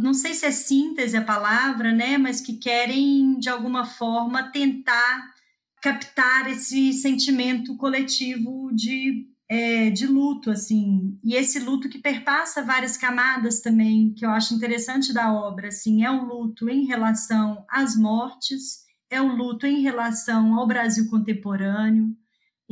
não 0.00 0.12
sei 0.12 0.34
se 0.34 0.44
é 0.44 0.50
síntese 0.50 1.16
a 1.16 1.24
palavra, 1.24 1.92
né, 1.92 2.18
mas 2.18 2.40
que 2.40 2.54
querem, 2.54 3.38
de 3.38 3.48
alguma 3.48 3.84
forma, 3.84 4.50
tentar 4.50 5.32
captar 5.80 6.48
esse 6.50 6.92
sentimento 6.92 7.76
coletivo 7.76 8.70
de, 8.72 9.26
é, 9.48 9.90
de 9.90 10.06
luto, 10.06 10.50
assim, 10.50 11.18
e 11.24 11.34
esse 11.34 11.58
luto 11.58 11.88
que 11.88 11.98
perpassa 11.98 12.62
várias 12.62 12.96
camadas 12.96 13.60
também, 13.60 14.12
que 14.14 14.24
eu 14.24 14.30
acho 14.30 14.54
interessante 14.54 15.12
da 15.12 15.32
obra, 15.32 15.68
assim, 15.68 16.04
é 16.04 16.10
um 16.10 16.24
luto 16.24 16.68
em 16.68 16.84
relação 16.86 17.64
às 17.68 17.96
mortes, 17.96 18.82
é 19.10 19.20
um 19.20 19.36
luto 19.36 19.66
em 19.66 19.82
relação 19.82 20.58
ao 20.58 20.66
Brasil 20.66 21.08
contemporâneo, 21.10 22.16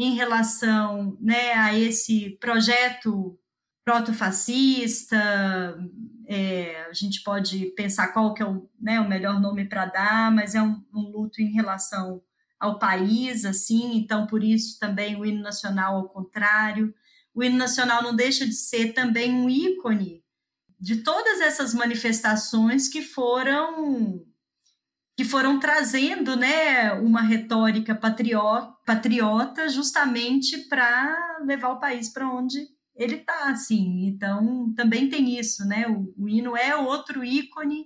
em 0.04 0.14
relação 0.14 1.16
né, 1.20 1.52
a 1.52 1.76
esse 1.76 2.30
projeto 2.40 3.38
protofascista, 3.84 5.16
é, 6.26 6.84
a 6.84 6.92
gente 6.92 7.22
pode 7.22 7.66
pensar 7.76 8.08
qual 8.08 8.34
que 8.34 8.42
é 8.42 8.46
o, 8.46 8.68
né, 8.80 9.00
o 9.00 9.08
melhor 9.08 9.40
nome 9.40 9.64
para 9.64 9.86
dar, 9.86 10.30
mas 10.30 10.54
é 10.54 10.62
um, 10.62 10.82
um, 10.94 11.10
luto 11.10 11.42
em 11.42 11.50
relação 11.52 12.22
ao 12.58 12.78
país, 12.78 13.44
assim, 13.44 13.96
então 13.96 14.26
por 14.26 14.44
isso 14.44 14.78
também 14.78 15.16
o 15.16 15.24
hino 15.24 15.42
nacional 15.42 15.96
ao 15.96 16.08
contrário. 16.08 16.94
O 17.34 17.42
hino 17.42 17.56
nacional 17.56 18.02
não 18.02 18.14
deixa 18.14 18.46
de 18.46 18.54
ser 18.54 18.92
também 18.92 19.32
um 19.32 19.48
ícone 19.48 20.22
de 20.78 20.96
todas 20.96 21.40
essas 21.40 21.74
manifestações 21.74 22.88
que 22.88 23.02
foram 23.02 24.24
que 25.20 25.24
foram 25.26 25.60
trazendo 25.60 26.34
né, 26.34 26.94
uma 26.94 27.20
retórica 27.20 27.94
patriota, 27.94 28.72
patriota 28.86 29.68
justamente 29.68 30.56
para 30.66 31.14
levar 31.44 31.72
o 31.72 31.78
país 31.78 32.08
para 32.08 32.26
onde 32.26 32.58
ele 32.96 33.16
está, 33.16 33.50
assim. 33.50 34.06
Então, 34.06 34.72
também 34.74 35.10
tem 35.10 35.38
isso, 35.38 35.62
né? 35.66 35.86
O, 35.86 36.14
o, 36.16 36.26
hino 36.26 36.56
é 36.56 36.74
outro 36.74 37.22
ícone 37.22 37.84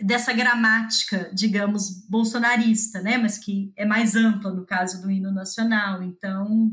dessa 0.00 0.32
gramática, 0.32 1.30
digamos, 1.34 2.08
bolsonarista, 2.08 3.02
né? 3.02 3.18
Mas 3.18 3.36
que 3.36 3.70
é 3.76 3.84
mais 3.84 4.16
ampla 4.16 4.50
no 4.50 4.64
caso 4.64 5.02
do 5.02 5.10
hino 5.10 5.30
nacional. 5.30 6.02
Então, 6.02 6.72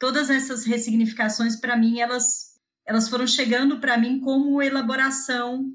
todas 0.00 0.30
essas 0.30 0.64
ressignificações, 0.64 1.54
para 1.54 1.76
mim, 1.76 2.00
elas, 2.00 2.54
elas 2.84 3.08
foram 3.08 3.24
chegando 3.28 3.78
para 3.78 3.96
mim 3.96 4.18
como 4.18 4.60
elaboração 4.60 5.72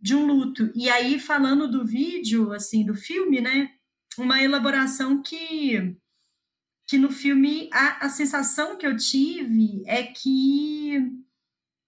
de 0.00 0.14
um 0.14 0.26
luto. 0.26 0.70
E 0.74 0.88
aí, 0.88 1.18
falando 1.18 1.68
do 1.68 1.84
vídeo, 1.84 2.52
assim, 2.52 2.84
do 2.84 2.94
filme, 2.94 3.40
né? 3.40 3.70
Uma 4.16 4.42
elaboração 4.42 5.22
que, 5.22 5.96
que 6.86 6.98
no 6.98 7.10
filme 7.10 7.68
a, 7.72 8.06
a 8.06 8.08
sensação 8.08 8.76
que 8.76 8.86
eu 8.86 8.96
tive 8.96 9.82
é 9.86 10.02
que 10.02 11.12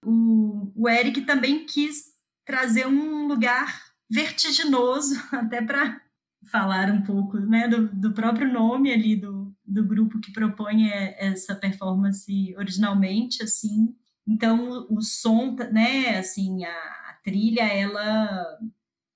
o, 0.03 0.71
o 0.75 0.89
Eric 0.89 1.21
também 1.21 1.65
quis 1.65 2.11
trazer 2.45 2.87
um 2.87 3.27
lugar 3.27 3.91
vertiginoso, 4.09 5.15
até 5.31 5.61
para 5.61 6.01
falar 6.49 6.89
um 6.91 7.01
pouco 7.01 7.39
né, 7.39 7.67
do, 7.67 7.87
do 7.87 8.13
próprio 8.13 8.51
nome 8.51 8.91
ali 8.91 9.15
do, 9.15 9.55
do 9.63 9.85
grupo 9.85 10.19
que 10.19 10.33
propõe 10.33 10.89
essa 10.89 11.55
performance 11.55 12.55
originalmente, 12.57 13.43
assim. 13.43 13.95
Então, 14.27 14.87
o 14.89 15.01
som, 15.01 15.55
né, 15.71 16.17
assim, 16.17 16.63
a, 16.65 17.00
trilha, 17.23 17.63
ela 17.63 18.57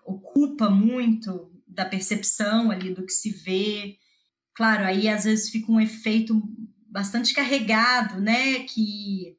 ocupa 0.05 0.69
muito 0.69 1.51
da 1.67 1.85
percepção 1.85 2.71
ali 2.71 2.93
do 2.93 3.05
que 3.05 3.11
se 3.11 3.31
vê. 3.31 3.97
Claro, 4.53 4.85
aí 4.85 5.09
às 5.09 5.25
vezes 5.25 5.49
fica 5.49 5.71
um 5.71 5.81
efeito 5.81 6.41
bastante 6.87 7.33
carregado, 7.33 8.21
né, 8.21 8.59
que 8.63 9.37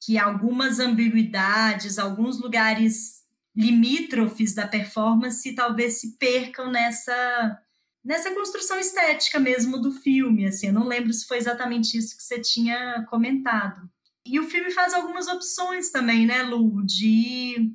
que 0.00 0.16
algumas 0.16 0.78
ambiguidades, 0.78 1.98
alguns 1.98 2.40
lugares 2.40 3.24
limítrofes 3.54 4.54
da 4.54 4.66
performance 4.66 5.54
talvez 5.54 6.00
se 6.00 6.16
percam 6.18 6.70
nessa 6.70 7.58
nessa 8.04 8.32
construção 8.34 8.78
estética 8.78 9.40
mesmo 9.40 9.78
do 9.78 9.92
filme, 9.92 10.46
assim, 10.46 10.68
eu 10.68 10.72
não 10.72 10.86
lembro 10.86 11.12
se 11.12 11.26
foi 11.26 11.36
exatamente 11.36 11.98
isso 11.98 12.16
que 12.16 12.22
você 12.22 12.40
tinha 12.40 13.04
comentado. 13.10 13.90
E 14.24 14.38
o 14.40 14.48
filme 14.48 14.70
faz 14.70 14.94
algumas 14.94 15.26
opções 15.26 15.90
também, 15.90 16.26
né, 16.26 16.42
Lu, 16.42 16.84
de, 16.86 17.72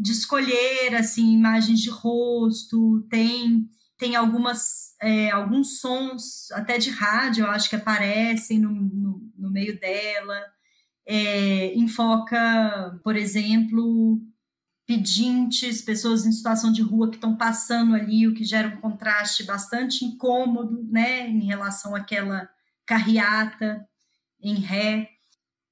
de 0.00 0.12
escolher, 0.12 0.94
assim, 0.94 1.34
imagens 1.34 1.78
de 1.78 1.90
rosto, 1.90 3.06
tem, 3.10 3.68
tem 3.98 4.16
algumas, 4.16 4.96
é, 5.02 5.30
alguns 5.30 5.78
sons, 5.78 6.50
até 6.52 6.78
de 6.78 6.88
rádio, 6.88 7.44
eu 7.44 7.50
acho 7.50 7.68
que 7.68 7.76
aparecem 7.76 8.58
no, 8.58 8.70
no, 8.70 9.30
no 9.36 9.50
meio 9.50 9.78
dela, 9.78 10.42
é, 11.06 11.74
enfoca, 11.74 12.98
por 13.04 13.14
exemplo, 13.14 14.18
pedintes, 14.86 15.82
pessoas 15.82 16.24
em 16.24 16.32
situação 16.32 16.72
de 16.72 16.80
rua 16.80 17.10
que 17.10 17.16
estão 17.16 17.36
passando 17.36 17.94
ali, 17.94 18.26
o 18.26 18.32
que 18.32 18.42
gera 18.42 18.68
um 18.68 18.80
contraste 18.80 19.44
bastante 19.44 20.02
incômodo, 20.02 20.82
né, 20.90 21.28
em 21.28 21.44
relação 21.44 21.94
àquela 21.94 22.48
carreata 22.86 23.86
em 24.40 24.54
ré, 24.54 25.10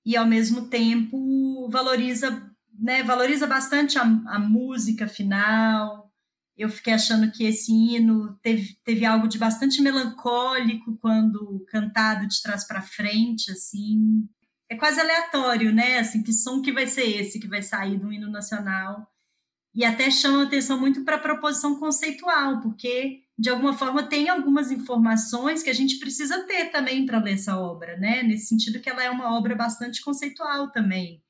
e 0.05 0.17
ao 0.17 0.27
mesmo 0.27 0.69
tempo 0.69 1.69
valoriza, 1.71 2.48
né, 2.79 3.03
valoriza 3.03 3.47
bastante 3.47 3.99
a, 3.99 4.03
a 4.03 4.39
música 4.39 5.09
final. 5.09 6.13
Eu 6.57 6.69
fiquei 6.69 6.93
achando 6.93 7.31
que 7.31 7.45
esse 7.45 7.73
hino 7.73 8.39
teve, 8.43 8.77
teve 8.85 9.05
algo 9.05 9.29
de 9.29 9.39
bastante 9.39 9.81
melancólico 9.83 10.97
quando 11.01 11.65
cantado 11.69 12.27
de 12.27 12.43
trás 12.43 12.67
para 12.67 12.83
frente, 12.83 13.51
assim, 13.51 14.29
é 14.69 14.77
quase 14.77 15.01
aleatório, 15.01 15.73
né? 15.73 15.99
Assim, 15.99 16.23
que 16.23 16.33
som 16.33 16.61
que 16.61 16.73
vai 16.73 16.87
ser 16.87 17.05
esse 17.05 17.41
que 17.41 17.49
vai 17.49 17.63
sair 17.63 17.99
do 17.99 18.13
hino 18.13 18.31
nacional? 18.31 19.07
E 19.75 19.85
até 19.85 20.11
chama 20.11 20.45
atenção 20.45 20.79
muito 20.79 21.05
para 21.05 21.17
a 21.17 21.21
proposição 21.21 21.79
conceitual, 21.79 22.61
porque 22.61 23.23
de 23.39 23.49
alguma 23.49 23.73
forma 23.73 24.03
tem 24.03 24.29
algumas 24.29 24.71
informações 24.71 25.63
que 25.63 25.71
a 25.71 25.75
gente 25.75 25.99
precisa 25.99 26.45
ter 26.47 26.67
também 26.71 27.07
para 27.07 27.23
ler 27.23 27.35
essa 27.35 27.57
obra, 27.59 27.97
né? 27.97 28.23
Nesse 28.23 28.47
sentido 28.47 28.81
que 28.81 28.91
ela 28.91 29.03
é 29.03 29.11
uma 29.11 29.37
obra 29.37 29.55
bastante 29.55 30.03
conceitual 30.03 30.71
também. 30.71 31.23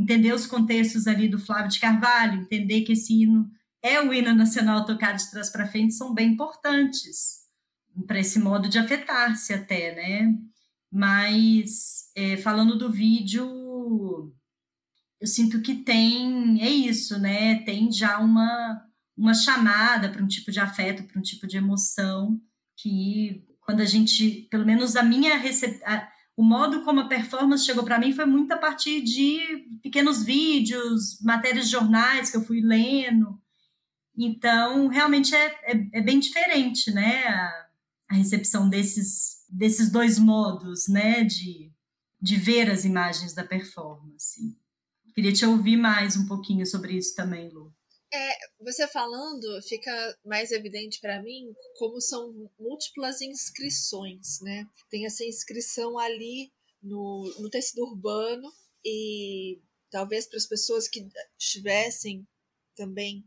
Entender 0.00 0.32
os 0.32 0.46
contextos 0.46 1.06
ali 1.06 1.28
do 1.28 1.38
Flávio 1.38 1.70
de 1.70 1.78
Carvalho, 1.78 2.40
entender 2.40 2.80
que 2.80 2.92
esse 2.92 3.12
hino 3.12 3.50
é 3.82 4.00
o 4.00 4.14
hino 4.14 4.34
nacional 4.34 4.86
tocado 4.86 5.18
de 5.18 5.30
trás 5.30 5.50
para 5.50 5.66
frente 5.66 5.92
são 5.92 6.14
bem 6.14 6.30
importantes 6.30 7.40
para 8.06 8.18
esse 8.18 8.38
modo 8.38 8.66
de 8.66 8.78
afetar-se 8.78 9.52
até, 9.52 9.94
né? 9.94 10.34
Mas 10.90 12.10
é, 12.16 12.38
falando 12.38 12.78
do 12.78 12.90
vídeo, 12.90 14.34
eu 15.20 15.26
sinto 15.26 15.60
que 15.60 15.74
tem, 15.74 16.62
é 16.62 16.70
isso, 16.70 17.18
né? 17.18 17.56
Tem 17.56 17.92
já 17.92 18.18
uma, 18.20 18.82
uma 19.14 19.34
chamada 19.34 20.08
para 20.08 20.22
um 20.22 20.26
tipo 20.26 20.50
de 20.50 20.60
afeto, 20.60 21.04
para 21.04 21.18
um 21.18 21.22
tipo 21.22 21.46
de 21.46 21.58
emoção, 21.58 22.40
que 22.74 23.44
quando 23.60 23.80
a 23.80 23.84
gente, 23.84 24.48
pelo 24.50 24.64
menos 24.64 24.96
a 24.96 25.02
minha 25.02 25.36
recep... 25.36 25.78
o 26.40 26.42
modo 26.42 26.82
como 26.82 27.00
a 27.00 27.06
performance 27.08 27.66
chegou 27.66 27.84
para 27.84 27.98
mim 27.98 28.14
foi 28.14 28.24
muito 28.24 28.50
a 28.52 28.56
partir 28.56 29.02
de 29.02 29.68
pequenos 29.82 30.22
vídeos, 30.22 31.20
matérias 31.20 31.66
de 31.66 31.72
jornais 31.72 32.30
que 32.30 32.36
eu 32.38 32.42
fui 32.42 32.62
lendo. 32.62 33.38
Então, 34.16 34.88
realmente 34.88 35.34
é, 35.34 35.46
é, 35.64 35.98
é 35.98 36.00
bem 36.00 36.18
diferente, 36.18 36.90
né? 36.90 37.24
A, 37.26 37.66
a 38.08 38.14
recepção 38.14 38.70
desses 38.70 39.40
desses 39.50 39.90
dois 39.90 40.18
modos, 40.18 40.86
né, 40.86 41.24
de, 41.24 41.72
de 42.22 42.36
ver 42.36 42.70
as 42.70 42.84
imagens 42.84 43.34
da 43.34 43.42
performance. 43.42 44.56
Queria 45.12 45.32
te 45.32 45.44
ouvir 45.44 45.76
mais 45.76 46.16
um 46.16 46.26
pouquinho 46.26 46.64
sobre 46.64 46.96
isso 46.96 47.16
também, 47.16 47.50
Lu. 47.50 47.59
É, 48.12 48.32
você 48.60 48.88
falando, 48.88 49.62
fica 49.62 50.18
mais 50.24 50.50
evidente 50.50 51.00
para 51.00 51.22
mim 51.22 51.54
como 51.78 52.00
são 52.00 52.50
múltiplas 52.58 53.20
inscrições, 53.20 54.40
né? 54.40 54.66
Tem 54.90 55.06
essa 55.06 55.24
inscrição 55.24 55.96
ali 55.96 56.52
no, 56.82 57.32
no 57.38 57.48
tecido 57.48 57.84
urbano 57.84 58.52
e 58.84 59.60
talvez 59.90 60.26
para 60.26 60.38
as 60.38 60.46
pessoas 60.46 60.88
que 60.88 61.08
estivessem 61.38 62.26
também 62.74 63.24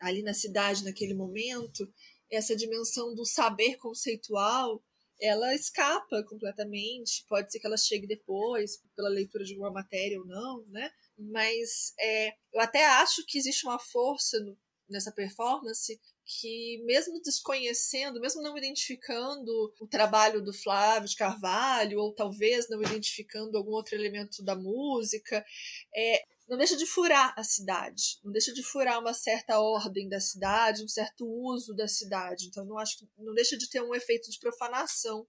ali 0.00 0.22
na 0.22 0.34
cidade 0.34 0.84
naquele 0.84 1.14
momento, 1.14 1.88
essa 2.30 2.56
dimensão 2.56 3.14
do 3.14 3.24
saber 3.24 3.76
conceitual 3.76 4.82
ela 5.20 5.54
escapa 5.54 6.22
completamente. 6.24 7.24
Pode 7.28 7.50
ser 7.50 7.58
que 7.58 7.66
ela 7.66 7.76
chegue 7.76 8.06
depois, 8.06 8.82
pela 8.94 9.08
leitura 9.08 9.44
de 9.44 9.52
alguma 9.52 9.70
matéria 9.70 10.18
ou 10.18 10.26
não, 10.26 10.64
né? 10.68 10.90
Mas 11.18 11.94
é, 11.98 12.34
eu 12.52 12.60
até 12.60 12.84
acho 12.84 13.24
que 13.26 13.38
existe 13.38 13.66
uma 13.66 13.78
força 13.78 14.38
no, 14.40 14.56
nessa 14.88 15.12
performance 15.12 15.98
que, 16.24 16.82
mesmo 16.84 17.20
desconhecendo, 17.22 18.20
mesmo 18.20 18.42
não 18.42 18.58
identificando 18.58 19.72
o 19.80 19.86
trabalho 19.86 20.42
do 20.42 20.52
Flávio 20.52 21.08
de 21.08 21.16
Carvalho, 21.16 22.00
ou 22.00 22.12
talvez 22.12 22.68
não 22.68 22.82
identificando 22.82 23.56
algum 23.56 23.70
outro 23.70 23.94
elemento 23.94 24.42
da 24.42 24.56
música, 24.56 25.44
é, 25.94 26.24
não 26.48 26.56
deixa 26.56 26.76
de 26.76 26.86
furar 26.86 27.34
a 27.36 27.42
cidade, 27.42 28.18
não 28.24 28.32
deixa 28.32 28.52
de 28.52 28.62
furar 28.62 29.00
uma 29.00 29.12
certa 29.12 29.58
ordem 29.58 30.08
da 30.08 30.20
cidade, 30.20 30.84
um 30.84 30.88
certo 30.88 31.26
uso 31.26 31.74
da 31.74 31.88
cidade. 31.88 32.46
Então 32.46 32.64
não 32.64 32.78
acho 32.78 32.98
que 32.98 33.08
não 33.18 33.34
deixa 33.34 33.56
de 33.56 33.68
ter 33.68 33.82
um 33.82 33.94
efeito 33.94 34.30
de 34.30 34.38
profanação, 34.38 35.26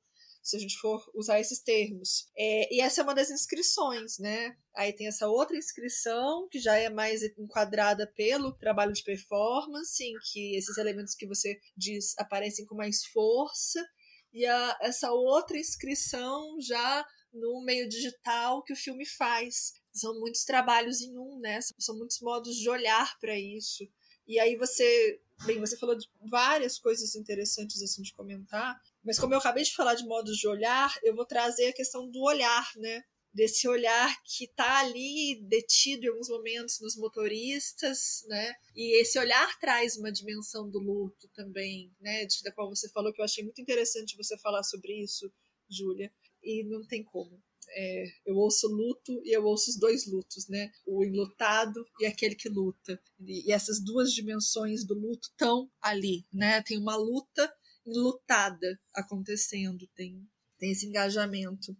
se 0.47 0.55
a 0.55 0.59
gente 0.59 0.77
for 0.77 1.03
usar 1.13 1.39
esses 1.39 1.59
termos. 1.59 2.29
É, 2.37 2.73
e 2.73 2.79
essa 2.79 3.01
é 3.01 3.03
uma 3.03 3.13
das 3.13 3.29
inscrições, 3.29 4.17
né? 4.17 4.55
Aí 4.75 4.93
tem 4.93 5.07
essa 5.07 5.27
outra 5.27 5.57
inscrição 5.57 6.47
que 6.49 6.59
já 6.59 6.77
é 6.77 6.89
mais 6.89 7.21
enquadrada 7.37 8.07
pelo 8.15 8.53
trabalho 8.53 8.93
de 8.93 9.03
performance, 9.03 10.01
em 10.01 10.13
que 10.31 10.55
esses 10.55 10.77
elementos 10.77 11.15
que 11.15 11.27
você 11.27 11.59
diz 11.75 12.17
aparecem 12.17 12.65
com 12.65 12.75
mais 12.75 13.05
força, 13.07 13.83
e 14.31 14.45
a, 14.45 14.77
essa 14.81 15.11
outra 15.11 15.57
inscrição 15.57 16.55
já 16.61 17.05
no 17.33 17.61
meio 17.65 17.89
digital 17.89 18.63
que 18.63 18.73
o 18.73 18.77
filme 18.77 19.05
faz, 19.05 19.73
são 19.97 20.19
muitos 20.19 20.43
trabalhos 20.43 21.01
em 21.01 21.17
um, 21.17 21.39
né? 21.39 21.59
São 21.79 21.97
muitos 21.97 22.19
modos 22.21 22.55
de 22.55 22.69
olhar 22.69 23.17
para 23.19 23.37
isso. 23.37 23.87
E 24.27 24.39
aí 24.39 24.57
você, 24.57 25.21
bem, 25.45 25.59
você 25.59 25.77
falou 25.77 25.95
de 25.95 26.07
várias 26.19 26.77
coisas 26.77 27.15
interessantes 27.15 27.81
assim 27.81 28.01
de 28.01 28.13
comentar, 28.13 28.77
mas 29.03 29.17
como 29.17 29.33
eu 29.33 29.39
acabei 29.39 29.63
de 29.63 29.73
falar 29.73 29.95
de 29.95 30.05
modos 30.05 30.37
de 30.37 30.47
olhar, 30.47 30.93
eu 31.01 31.15
vou 31.15 31.25
trazer 31.25 31.67
a 31.67 31.73
questão 31.73 32.09
do 32.09 32.21
olhar, 32.21 32.69
né? 32.75 33.03
Desse 33.33 33.67
olhar 33.67 34.13
que 34.23 34.45
está 34.45 34.79
ali 34.79 35.41
detido 35.47 36.05
em 36.05 36.09
alguns 36.09 36.27
momentos 36.27 36.79
nos 36.81 36.97
motoristas, 36.97 38.25
né? 38.27 38.53
E 38.75 38.99
esse 39.01 39.17
olhar 39.17 39.57
traz 39.59 39.95
uma 39.95 40.11
dimensão 40.11 40.69
do 40.69 40.79
luto 40.79 41.29
também, 41.33 41.93
né? 42.01 42.25
De, 42.25 42.43
da 42.43 42.51
qual 42.51 42.69
você 42.69 42.89
falou 42.89 43.13
que 43.13 43.21
eu 43.21 43.25
achei 43.25 43.43
muito 43.43 43.61
interessante 43.61 44.17
você 44.17 44.37
falar 44.39 44.63
sobre 44.63 44.93
isso, 45.01 45.31
Júlia. 45.69 46.11
E 46.43 46.63
não 46.63 46.85
tem 46.85 47.03
como 47.03 47.41
é, 47.69 48.05
eu 48.25 48.35
ouço 48.35 48.67
luto 48.67 49.21
e 49.23 49.35
eu 49.35 49.43
ouço 49.45 49.69
os 49.69 49.77
dois 49.77 50.07
lutos, 50.07 50.47
né? 50.47 50.71
O 50.85 51.03
enlutado 51.03 51.85
e 51.99 52.05
aquele 52.05 52.35
que 52.35 52.49
luta. 52.49 52.99
E, 53.19 53.49
e 53.49 53.51
essas 53.51 53.83
duas 53.83 54.11
dimensões 54.11 54.85
do 54.85 54.93
luto 54.93 55.29
estão 55.29 55.69
ali, 55.81 56.25
né? 56.31 56.61
Tem 56.63 56.77
uma 56.77 56.95
luta 56.95 57.51
enlutada 57.85 58.79
acontecendo, 58.93 59.87
tem, 59.95 60.27
tem 60.57 60.71
esse 60.71 60.85
engajamento. 60.85 61.75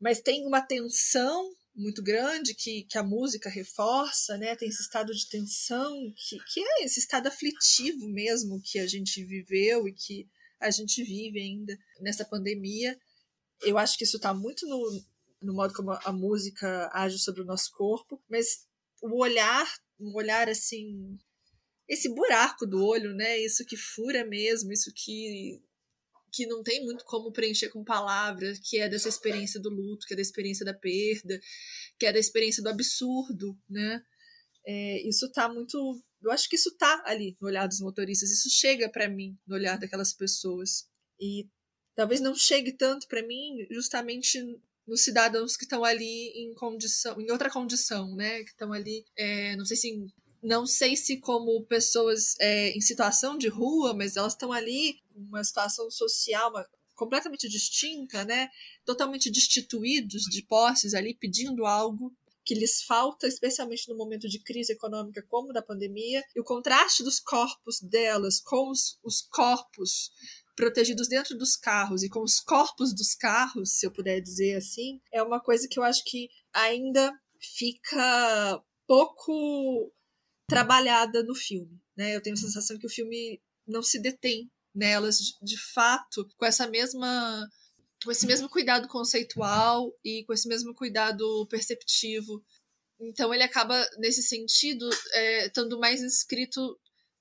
Mas 0.00 0.20
tem 0.20 0.46
uma 0.46 0.60
tensão 0.60 1.54
muito 1.74 2.02
grande 2.02 2.54
que, 2.54 2.84
que 2.84 2.98
a 2.98 3.02
música 3.02 3.48
reforça, 3.48 4.36
né? 4.36 4.56
Tem 4.56 4.68
esse 4.68 4.82
estado 4.82 5.14
de 5.14 5.28
tensão 5.28 6.12
que, 6.16 6.38
que 6.52 6.60
é 6.60 6.84
esse 6.84 7.00
estado 7.00 7.28
aflitivo 7.28 8.08
mesmo 8.08 8.60
que 8.62 8.78
a 8.78 8.86
gente 8.86 9.24
viveu 9.24 9.86
e 9.86 9.92
que 9.92 10.28
a 10.58 10.70
gente 10.70 11.02
vive 11.02 11.40
ainda 11.40 11.78
nessa 12.00 12.24
pandemia 12.24 12.98
eu 13.62 13.78
acho 13.78 13.96
que 13.96 14.04
isso 14.04 14.16
está 14.16 14.32
muito 14.32 14.66
no, 14.66 15.02
no 15.42 15.54
modo 15.54 15.74
como 15.74 15.92
a, 15.92 16.12
música 16.12 16.90
age 16.92 17.18
sobre 17.18 17.42
o 17.42 17.44
nosso 17.44 17.70
corpo, 17.72 18.22
mas 18.28 18.66
o 19.02 19.20
olhar, 19.20 19.66
um 19.98 20.14
olhar 20.14 20.48
assim 20.48 21.18
esse 21.88 22.08
buraco 22.14 22.66
do 22.66 22.84
olho, 22.84 23.12
né? 23.14 23.38
Isso 23.40 23.64
que 23.64 23.76
fura 23.76 24.24
mesmo, 24.24 24.72
isso 24.72 24.92
que 24.94 25.60
que 26.32 26.46
não 26.46 26.62
tem 26.62 26.84
muito 26.84 27.04
como 27.04 27.32
preencher 27.32 27.70
com 27.70 27.82
palavras, 27.82 28.60
que 28.60 28.78
é 28.78 28.88
dessa 28.88 29.08
experiência 29.08 29.60
do 29.60 29.68
luto, 29.68 30.06
que 30.06 30.12
é 30.12 30.16
da 30.16 30.22
experiência 30.22 30.64
da 30.64 30.72
perda, 30.72 31.40
que 31.98 32.06
é 32.06 32.12
da 32.12 32.20
experiência 32.20 32.62
do 32.62 32.68
absurdo, 32.68 33.58
né? 33.68 34.00
É, 34.64 35.08
isso 35.08 35.30
tá 35.32 35.48
muito. 35.48 36.00
Eu 36.22 36.30
acho 36.30 36.48
que 36.48 36.54
isso 36.56 36.76
tá 36.76 37.02
ali 37.06 37.36
no 37.40 37.48
olhar 37.48 37.66
dos 37.66 37.80
motoristas, 37.80 38.30
isso 38.30 38.48
chega 38.48 38.88
para 38.88 39.08
mim 39.08 39.36
no 39.46 39.56
olhar 39.56 39.76
daquelas 39.78 40.12
pessoas. 40.12 40.88
E 41.20 41.48
talvez 42.00 42.18
não 42.18 42.34
chegue 42.34 42.72
tanto 42.72 43.06
para 43.06 43.22
mim 43.22 43.66
justamente 43.70 44.42
nos 44.86 45.02
cidadãos 45.02 45.54
que 45.54 45.64
estão 45.64 45.84
ali 45.84 46.28
em 46.34 46.54
condição, 46.54 47.20
em 47.20 47.30
outra 47.30 47.50
condição, 47.50 48.16
né? 48.16 48.42
Que 48.42 48.52
estão 48.52 48.72
ali, 48.72 49.04
é, 49.14 49.54
não 49.56 49.66
sei 49.66 49.76
se 49.76 50.06
não 50.42 50.66
sei 50.66 50.96
se 50.96 51.18
como 51.18 51.62
pessoas 51.66 52.36
é, 52.40 52.70
em 52.70 52.80
situação 52.80 53.36
de 53.36 53.48
rua, 53.48 53.92
mas 53.92 54.16
elas 54.16 54.32
estão 54.32 54.50
ali 54.50 54.98
uma 55.14 55.44
situação 55.44 55.90
social 55.90 56.48
uma, 56.48 56.66
completamente 56.94 57.46
distinta, 57.50 58.24
né? 58.24 58.48
Totalmente 58.86 59.30
destituídos 59.30 60.22
de 60.22 60.40
posses 60.44 60.94
ali, 60.94 61.12
pedindo 61.12 61.66
algo 61.66 62.16
que 62.42 62.54
lhes 62.54 62.82
falta, 62.82 63.26
especialmente 63.26 63.88
no 63.88 63.96
momento 63.96 64.26
de 64.26 64.38
crise 64.38 64.72
econômica 64.72 65.22
como 65.28 65.52
da 65.52 65.60
pandemia, 65.60 66.24
e 66.34 66.40
o 66.40 66.44
contraste 66.44 67.02
dos 67.02 67.20
corpos 67.20 67.78
delas 67.80 68.40
com 68.40 68.70
os, 68.70 68.98
os 69.04 69.20
corpos 69.20 70.10
protegidos 70.56 71.08
dentro 71.08 71.36
dos 71.36 71.56
carros 71.56 72.02
e 72.02 72.08
com 72.08 72.22
os 72.22 72.40
corpos 72.40 72.94
dos 72.94 73.14
carros, 73.14 73.72
se 73.72 73.86
eu 73.86 73.92
puder 73.92 74.20
dizer 74.20 74.56
assim, 74.56 75.00
é 75.12 75.22
uma 75.22 75.40
coisa 75.40 75.66
que 75.68 75.78
eu 75.78 75.82
acho 75.82 76.02
que 76.04 76.28
ainda 76.52 77.12
fica 77.38 78.62
pouco 78.86 79.92
trabalhada 80.46 81.22
no 81.22 81.34
filme. 81.34 81.80
Né? 81.96 82.16
Eu 82.16 82.22
tenho 82.22 82.34
a 82.34 82.40
sensação 82.40 82.78
que 82.78 82.86
o 82.86 82.90
filme 82.90 83.40
não 83.66 83.82
se 83.82 84.00
detém 84.00 84.50
nelas 84.74 85.18
de 85.42 85.58
fato 85.72 86.28
com 86.36 86.44
essa 86.44 86.66
mesma 86.66 87.48
com 88.04 88.10
esse 88.10 88.26
mesmo 88.26 88.48
cuidado 88.48 88.88
conceitual 88.88 89.92
e 90.02 90.24
com 90.24 90.32
esse 90.32 90.48
mesmo 90.48 90.74
cuidado 90.74 91.46
perceptivo 91.48 92.42
então 93.00 93.34
ele 93.34 93.42
acaba 93.42 93.84
nesse 93.98 94.22
sentido 94.22 94.88
é, 95.12 95.46
estando 95.46 95.78
mais 95.78 96.00
inscrito 96.00 96.78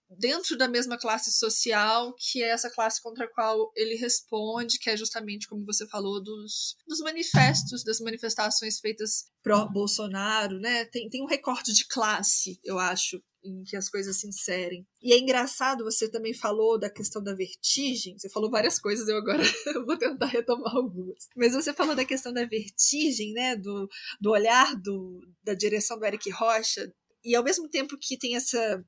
dentro 0.10 0.58
da 0.58 0.68
mesma 0.68 0.98
classe 0.98 1.32
social, 1.32 2.14
que 2.18 2.42
é 2.42 2.50
essa 2.50 2.70
classe 2.70 3.02
contra 3.02 3.26
a 3.26 3.28
qual 3.28 3.72
ele 3.76 3.96
responde, 3.96 4.80
que 4.80 4.90
é 4.90 4.98
justamente, 4.98 5.48
como 5.48 5.66
você 5.66 5.88
falou, 5.88 6.22
dos, 6.22 6.76
dos 6.88 7.00
manifestos, 7.00 7.84
das 7.84 8.00
manifestações 8.00 8.80
feitas 8.80 9.26
pró-Bolsonaro, 9.44 10.60
né? 10.60 10.86
Tem, 10.86 11.10
tem 11.10 11.22
um 11.22 11.28
recorte 11.28 11.72
de 11.74 11.88
classe, 11.88 12.60
eu 12.64 12.80
acho, 12.80 13.22
em 13.44 13.64
que 13.64 13.76
as 13.76 13.90
coisas 13.90 14.20
se 14.20 14.28
inserem. 14.28 14.86
E 15.02 15.14
é 15.14 15.18
engraçado, 15.18 15.84
você 15.84 16.10
também 16.10 16.34
falou 16.34 16.78
da 16.80 16.90
questão 16.90 17.24
da 17.24 17.34
vertigem, 17.34 18.18
você 18.18 18.30
falou 18.30 18.50
várias 18.50 18.80
coisas, 18.80 19.08
eu 19.08 19.18
agora 19.18 19.44
vou 19.86 19.98
tentar 19.98 20.26
retomar 20.26 20.76
algumas. 20.76 21.28
Mas 21.36 21.54
você 21.54 21.74
falou 21.74 21.96
da 21.96 22.06
questão 22.06 22.34
da 22.34 22.46
vertigem, 22.46 23.34
né, 23.34 23.56
do, 23.56 23.88
do 24.20 24.32
olhar 24.32 24.76
do, 24.76 25.22
da 25.44 25.54
direção 25.54 25.98
do 25.98 26.06
Eric 26.06 26.30
Rocha, 26.32 26.92
e 27.24 27.36
ao 27.36 27.44
mesmo 27.44 27.70
tempo 27.70 27.98
que 28.00 28.18
tem 28.18 28.36
essa 28.36 28.84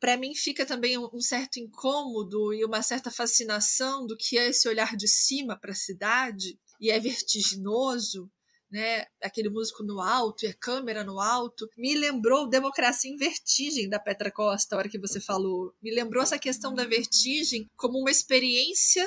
para 0.00 0.16
mim 0.16 0.34
fica 0.34 0.64
também 0.64 0.96
um, 0.98 1.20
certo 1.20 1.58
incômodo 1.58 2.54
e 2.54 2.64
uma 2.64 2.82
certa 2.82 3.10
fascinação 3.10 4.06
do 4.06 4.16
que 4.16 4.38
é 4.38 4.48
esse 4.48 4.66
olhar 4.66 4.96
de 4.96 5.06
cima 5.06 5.58
para 5.60 5.72
a 5.72 5.76
cidade 5.76 6.58
e 6.80 6.90
é 6.90 6.98
vertiginoso, 6.98 8.30
né? 8.70 9.04
Aquele 9.22 9.50
músico 9.50 9.82
no 9.82 10.00
alto 10.00 10.44
e 10.44 10.48
a 10.48 10.54
câmera 10.54 11.04
no 11.04 11.20
alto, 11.20 11.68
me 11.76 11.94
lembrou 11.94 12.48
Democracia 12.48 13.10
em 13.10 13.16
Vertigem 13.16 13.90
da 13.90 14.00
Petra 14.00 14.30
Costa, 14.30 14.74
a 14.74 14.78
hora 14.78 14.88
que 14.88 14.98
você 14.98 15.20
falou. 15.20 15.74
Me 15.82 15.94
lembrou 15.94 16.22
essa 16.22 16.38
questão 16.38 16.72
da 16.72 16.86
vertigem 16.86 17.68
como 17.76 17.98
uma 17.98 18.10
experiência, 18.10 19.04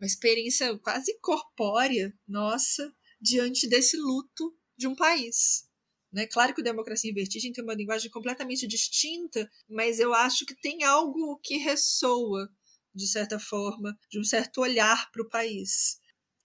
uma 0.00 0.06
experiência 0.06 0.76
quase 0.78 1.16
corpórea, 1.20 2.12
nossa, 2.26 2.92
diante 3.20 3.68
desse 3.68 3.96
luto 3.96 4.52
de 4.76 4.88
um 4.88 4.96
país. 4.96 5.69
Né? 6.12 6.26
Claro 6.26 6.54
que 6.54 6.60
o 6.60 6.64
Democracia 6.64 7.10
em 7.10 7.14
Vertigem 7.14 7.52
tem 7.52 7.62
uma 7.62 7.74
linguagem 7.74 8.10
completamente 8.10 8.66
distinta, 8.66 9.48
mas 9.68 10.00
eu 10.00 10.12
acho 10.12 10.44
que 10.44 10.54
tem 10.54 10.82
algo 10.82 11.38
que 11.42 11.56
ressoa, 11.56 12.48
de 12.94 13.06
certa 13.06 13.38
forma, 13.38 13.96
de 14.10 14.18
um 14.18 14.24
certo 14.24 14.60
olhar 14.60 15.10
para 15.12 15.22
o 15.22 15.28
país. 15.28 16.00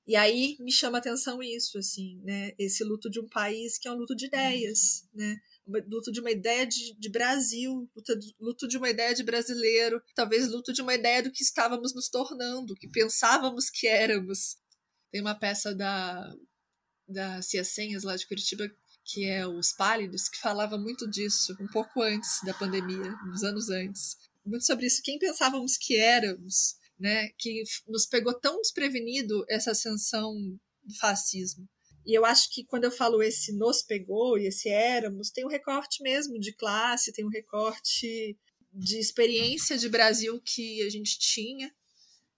E 0.07 0.15
aí 0.15 0.55
me 0.59 0.71
chama 0.71 0.97
a 0.97 0.99
atenção 0.99 1.41
isso, 1.41 1.79
assim, 1.79 2.21
né? 2.23 2.51
Esse 2.59 2.83
luto 2.83 3.09
de 3.09 3.19
um 3.19 3.27
país 3.27 3.79
que 3.79 3.87
é 3.87 3.91
um 3.91 3.95
luto 3.95 4.15
de 4.15 4.27
ideias, 4.27 5.07
né? 5.11 5.35
luto 5.67 6.11
de 6.11 6.19
uma 6.19 6.31
ideia 6.31 6.65
de, 6.65 6.95
de 6.97 7.09
Brasil, 7.09 7.89
luto, 7.95 8.13
luto 8.39 8.67
de 8.67 8.77
uma 8.77 8.89
ideia 8.89 9.13
de 9.15 9.23
brasileiro, 9.23 10.01
talvez 10.13 10.47
luto 10.47 10.71
de 10.71 10.81
uma 10.81 10.93
ideia 10.93 11.23
do 11.23 11.31
que 11.31 11.41
estávamos 11.41 11.93
nos 11.93 12.07
tornando, 12.07 12.75
que 12.75 12.87
pensávamos 12.87 13.69
que 13.69 13.87
éramos. 13.87 14.57
Tem 15.11 15.21
uma 15.21 15.33
peça 15.33 15.73
da, 15.73 16.31
da 17.07 17.41
Cia 17.41 17.63
Senhas, 17.63 18.03
lá 18.03 18.15
de 18.15 18.27
Curitiba, 18.27 18.69
que 19.05 19.23
é 19.25 19.47
Os 19.47 19.71
Pálidos, 19.71 20.27
que 20.27 20.39
falava 20.39 20.77
muito 20.77 21.07
disso, 21.07 21.55
um 21.61 21.67
pouco 21.67 22.01
antes 22.01 22.41
da 22.43 22.53
pandemia, 22.55 23.15
uns 23.31 23.43
anos 23.43 23.69
antes. 23.69 24.17
Muito 24.43 24.65
sobre 24.65 24.87
isso, 24.87 25.01
quem 25.03 25.19
pensávamos 25.19 25.77
que 25.77 25.95
éramos, 25.95 26.75
né? 26.99 27.29
Que 27.37 27.63
nos 27.87 28.05
pegou 28.07 28.33
tão 28.33 28.59
desprevenido 28.61 29.45
essa 29.47 29.71
ascensão 29.71 30.33
do 30.83 30.95
fascismo. 30.95 31.69
E 32.05 32.17
eu 32.17 32.25
acho 32.25 32.51
que 32.51 32.63
quando 32.63 32.85
eu 32.85 32.91
falo 32.91 33.21
esse 33.21 33.51
nos 33.53 33.81
pegou 33.81 34.37
e 34.37 34.47
esse 34.47 34.69
éramos, 34.69 35.29
tem 35.29 35.45
um 35.45 35.49
recorte 35.49 36.01
mesmo 36.03 36.39
de 36.39 36.53
classe, 36.53 37.13
tem 37.13 37.25
um 37.25 37.29
recorte 37.29 38.37
de 38.73 38.99
experiência 38.99 39.77
de 39.77 39.87
Brasil 39.87 40.39
que 40.41 40.81
a 40.83 40.89
gente 40.89 41.17
tinha, 41.17 41.73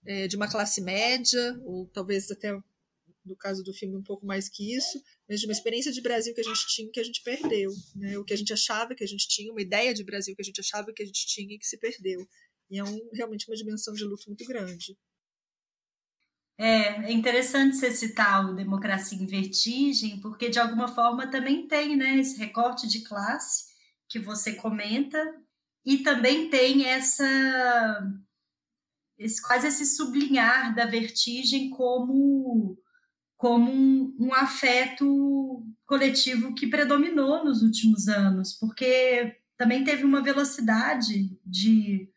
é, 0.06 0.26
de 0.28 0.36
uma 0.36 0.50
classe 0.50 0.80
média, 0.80 1.58
ou 1.64 1.86
talvez 1.86 2.30
até 2.30 2.56
no 3.24 3.36
caso 3.36 3.62
do 3.62 3.74
filme 3.74 3.96
um 3.96 4.02
pouco 4.02 4.24
mais 4.24 4.48
que 4.48 4.74
isso, 4.74 5.02
mas 5.28 5.40
de 5.40 5.46
uma 5.46 5.52
experiência 5.52 5.92
de 5.92 6.00
Brasil 6.00 6.34
que 6.34 6.40
a 6.40 6.44
gente 6.44 6.66
tinha 6.68 6.90
que 6.90 7.00
a 7.00 7.04
gente 7.04 7.22
perdeu, 7.22 7.70
né? 7.94 8.18
O 8.18 8.24
que 8.24 8.32
a 8.32 8.36
gente 8.36 8.52
achava 8.52 8.94
que 8.94 9.04
a 9.04 9.06
gente 9.06 9.28
tinha, 9.28 9.52
uma 9.52 9.60
ideia 9.60 9.92
de 9.92 10.04
Brasil 10.04 10.34
que 10.34 10.42
a 10.42 10.44
gente 10.44 10.60
achava 10.60 10.92
que 10.92 11.02
a 11.02 11.06
gente 11.06 11.26
tinha 11.26 11.54
e 11.54 11.58
que 11.58 11.66
se 11.66 11.78
perdeu. 11.78 12.26
E 12.70 12.78
é 12.78 12.84
um, 12.84 13.10
realmente 13.12 13.48
uma 13.48 13.56
dimensão 13.56 13.94
de 13.94 14.04
luto 14.04 14.24
muito 14.26 14.44
grande. 14.44 14.96
É, 16.60 17.10
é 17.10 17.12
interessante 17.12 17.76
você 17.76 17.90
citar 17.92 18.50
o 18.50 18.56
Democracia 18.56 19.16
em 19.16 19.26
Vertigem, 19.26 20.20
porque 20.20 20.48
de 20.48 20.58
alguma 20.58 20.88
forma 20.88 21.30
também 21.30 21.68
tem 21.68 21.96
né, 21.96 22.16
esse 22.16 22.36
recorte 22.36 22.88
de 22.88 23.02
classe 23.02 23.68
que 24.08 24.18
você 24.18 24.54
comenta, 24.54 25.18
e 25.84 25.98
também 25.98 26.50
tem 26.50 26.84
essa 26.84 28.02
esse, 29.18 29.42
quase 29.42 29.66
esse 29.66 29.84
sublinhar 29.84 30.74
da 30.74 30.86
vertigem 30.86 31.70
como 31.70 32.78
como 33.38 33.70
um, 33.72 34.16
um, 34.18 34.34
afeto 34.34 35.64
coletivo 35.86 36.54
que 36.54 36.66
predominou 36.66 37.44
nos 37.44 37.62
últimos 37.62 38.08
anos, 38.08 38.52
porque 38.52 39.36
também 39.56 39.84
teve 39.84 40.04
uma 40.04 40.20
velocidade 40.20 41.30
de 41.46 42.10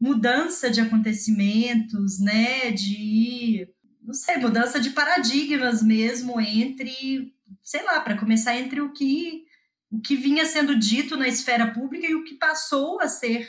mudança 0.00 0.70
de 0.70 0.80
acontecimentos, 0.80 2.18
né, 2.18 2.72
de 2.72 3.68
não 4.02 4.14
sei, 4.14 4.38
mudança 4.38 4.80
de 4.80 4.90
paradigmas 4.90 5.82
mesmo 5.82 6.40
entre, 6.40 7.32
sei 7.62 7.84
lá, 7.84 8.00
para 8.00 8.18
começar 8.18 8.56
entre 8.56 8.80
o 8.80 8.92
que 8.92 9.44
o 9.90 10.00
que 10.00 10.16
vinha 10.16 10.46
sendo 10.46 10.74
dito 10.74 11.18
na 11.18 11.28
esfera 11.28 11.70
pública 11.70 12.06
e 12.06 12.14
o 12.14 12.24
que 12.24 12.36
passou 12.36 12.98
a 12.98 13.08
ser 13.08 13.46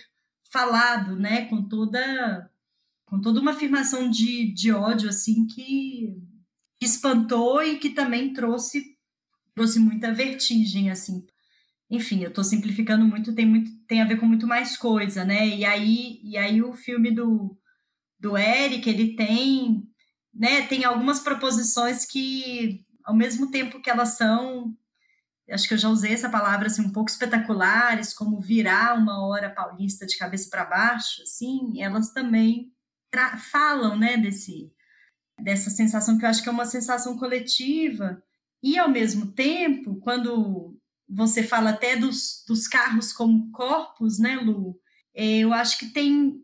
falado, 0.51 1.15
né, 1.15 1.45
com 1.45 1.63
toda 1.63 2.51
com 3.05 3.21
toda 3.21 3.39
uma 3.39 3.51
afirmação 3.51 4.09
de, 4.09 4.51
de 4.53 4.73
ódio 4.73 5.07
assim 5.07 5.47
que 5.47 6.21
espantou 6.83 7.63
e 7.63 7.77
que 7.77 7.89
também 7.89 8.33
trouxe 8.33 8.93
trouxe 9.55 9.79
muita 9.79 10.11
vertigem 10.13 10.89
assim. 10.89 11.25
Enfim, 11.89 12.23
eu 12.23 12.29
estou 12.29 12.43
simplificando 12.43 13.05
muito, 13.05 13.35
tem 13.35 13.45
muito 13.45 13.71
tem 13.87 14.01
a 14.01 14.05
ver 14.05 14.17
com 14.19 14.25
muito 14.25 14.47
mais 14.47 14.77
coisa, 14.77 15.23
né? 15.23 15.47
E 15.47 15.65
aí 15.65 16.19
e 16.23 16.37
aí 16.37 16.61
o 16.61 16.73
filme 16.73 17.11
do 17.11 17.57
do 18.19 18.37
Eric, 18.37 18.89
ele 18.89 19.17
tem, 19.17 19.83
né, 20.33 20.65
tem 20.67 20.85
algumas 20.85 21.19
proposições 21.19 22.05
que 22.05 22.85
ao 23.03 23.13
mesmo 23.13 23.51
tempo 23.51 23.81
que 23.81 23.89
elas 23.89 24.15
são 24.17 24.73
acho 25.51 25.67
que 25.67 25.73
eu 25.73 25.77
já 25.77 25.89
usei 25.89 26.13
essa 26.13 26.29
palavra 26.29 26.67
assim 26.67 26.83
um 26.83 26.91
pouco 26.91 27.11
espetaculares, 27.11 28.13
como 28.13 28.39
virar 28.39 28.97
uma 28.97 29.27
hora 29.27 29.49
paulista 29.49 30.05
de 30.05 30.17
cabeça 30.17 30.49
para 30.49 30.63
baixo, 30.65 31.21
assim, 31.23 31.81
elas 31.81 32.11
também 32.13 32.71
falam, 33.51 33.97
né, 33.97 34.17
desse 34.17 34.71
dessa 35.41 35.69
sensação 35.69 36.17
que 36.17 36.25
eu 36.25 36.29
acho 36.29 36.43
que 36.43 36.49
é 36.49 36.51
uma 36.51 36.65
sensação 36.65 37.17
coletiva. 37.17 38.21
E, 38.61 38.77
ao 38.77 38.89
mesmo 38.89 39.27
tempo, 39.33 39.97
quando 39.97 40.77
você 41.07 41.43
fala 41.43 41.71
até 41.71 41.95
dos, 41.95 42.43
dos 42.47 42.67
carros 42.67 43.11
como 43.11 43.51
corpos, 43.51 44.19
né, 44.19 44.35
Lu? 44.35 44.79
É, 45.13 45.39
eu 45.39 45.53
acho 45.53 45.77
que 45.77 45.87
tem, 45.87 46.41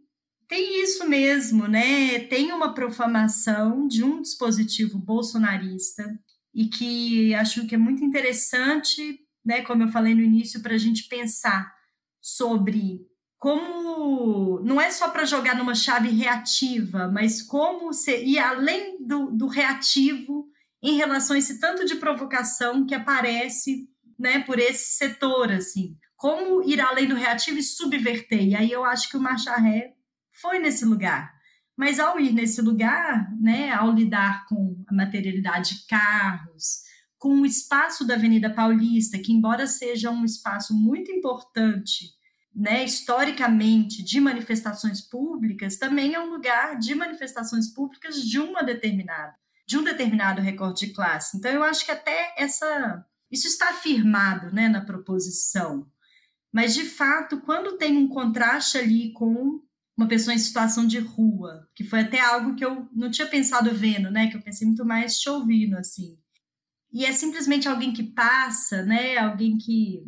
tem 0.48 0.84
isso 0.84 1.08
mesmo, 1.08 1.68
né? 1.68 2.20
Tem 2.20 2.52
uma 2.52 2.74
profamação 2.74 3.88
de 3.88 4.04
um 4.04 4.22
dispositivo 4.22 4.98
bolsonarista 5.00 6.20
e 6.54 6.68
que 6.68 7.34
acho 7.36 7.66
que 7.68 7.76
é 7.76 7.78
muito 7.78 8.04
interessante, 8.04 9.20
né, 9.46 9.62
como 9.62 9.84
eu 9.84 9.88
falei 9.88 10.14
no 10.14 10.22
início, 10.22 10.62
para 10.62 10.76
a 10.76 10.78
gente 10.78 11.08
pensar 11.08 11.74
sobre 12.22 13.00
como 13.40 14.60
não 14.60 14.80
é 14.80 14.92
só 14.92 15.10
para 15.10 15.26
jogar 15.26 15.56
numa 15.56 15.74
chave 15.74 16.10
reativa, 16.10 17.08
mas 17.08 17.42
como 17.42 17.94
ser, 17.94 18.24
ir 18.26 18.38
além 18.38 18.98
do, 19.00 19.32
do 19.32 19.48
reativo 19.48 20.46
em 20.84 20.98
relação 20.98 21.36
a 21.36 21.40
esse 21.40 21.60
tanto 21.60 21.86
de 21.86 21.96
provocação 21.96 22.86
que 22.86 22.94
aparece 22.94 23.90
né, 24.20 24.40
por 24.42 24.60
esse 24.60 24.98
setor, 24.98 25.52
assim. 25.52 25.96
Como 26.18 26.62
ir 26.70 26.82
além 26.82 27.08
do 27.08 27.16
reativo 27.16 27.58
e 27.58 27.64
subverter. 27.64 28.44
E 28.44 28.56
aí 28.56 28.70
eu 28.70 28.84
acho 28.84 29.10
que 29.10 29.16
o 29.16 29.22
Marcha 29.22 29.56
Ré 29.56 29.94
foi 30.34 30.60
nesse 30.60 30.84
lugar. 30.84 31.32
Mas 31.78 31.98
ao 31.98 32.20
ir 32.20 32.34
nesse 32.34 32.62
lugar, 32.62 33.32
né, 33.40 33.72
ao 33.72 33.94
lidar 33.94 34.46
com 34.48 34.84
a 34.86 34.94
materialidade 34.94 35.76
de 35.76 35.88
carros, 35.88 36.82
com 37.18 37.40
o 37.40 37.46
espaço 37.46 38.06
da 38.06 38.16
Avenida 38.16 38.50
Paulista, 38.50 39.18
que 39.18 39.32
embora 39.32 39.66
seja 39.66 40.12
um 40.12 40.26
espaço 40.26 40.74
muito 40.74 41.10
importante, 41.10 42.19
né, 42.56 42.84
historicamente 42.84 44.04
de 44.04 44.20
manifestações 44.20 45.02
públicas, 45.02 45.78
também 45.78 46.14
é 46.14 46.20
um 46.20 46.30
lugar 46.30 46.78
de 46.78 46.96
manifestações 46.96 47.74
públicas 47.74 48.22
de 48.22 48.40
uma 48.40 48.64
determinada, 48.64 49.36
de 49.68 49.78
um 49.78 49.84
determinado 49.84 50.42
recorte 50.42 50.88
de 50.88 50.94
classe. 50.94 51.38
Então 51.38 51.52
eu 51.52 51.64
acho 51.64 51.86
que 51.86 51.92
até 51.92 52.34
essa 52.38 53.06
isso 53.32 53.48
está 53.48 53.70
afirmado, 53.70 54.52
né, 54.52 54.68
na 54.68 54.82
proposição. 54.82 55.88
Mas 56.52 56.74
de 56.74 56.84
fato, 56.84 57.42
quando 57.42 57.78
tem 57.78 57.96
um 57.96 58.08
contraste 58.08 58.78
ali 58.78 59.14
com 59.14 59.62
uma 60.00 60.08
pessoa 60.08 60.34
em 60.34 60.40
situação 60.40 60.88
de 60.88 60.98
rua, 60.98 61.68
que 61.76 61.84
foi 61.84 62.00
até 62.00 62.22
algo 62.22 62.56
que 62.56 62.64
eu 62.64 62.88
não 62.94 63.12
tinha 63.12 63.28
pensado 63.28 63.74
vendo, 63.76 64.10
né? 64.10 64.28
Que 64.28 64.38
eu 64.38 64.42
pensei 64.42 64.66
muito 64.66 64.86
mais 64.86 65.20
te 65.20 65.30
ouvindo, 65.30 65.76
assim. 65.76 66.18
E 66.92 67.06
é 67.06 67.12
simplesmente 67.12 67.68
alguém 67.68 67.92
que 67.92 68.04
passa, 68.04 68.82
né? 68.84 69.18
Alguém 69.18 69.58
que. 69.58 70.02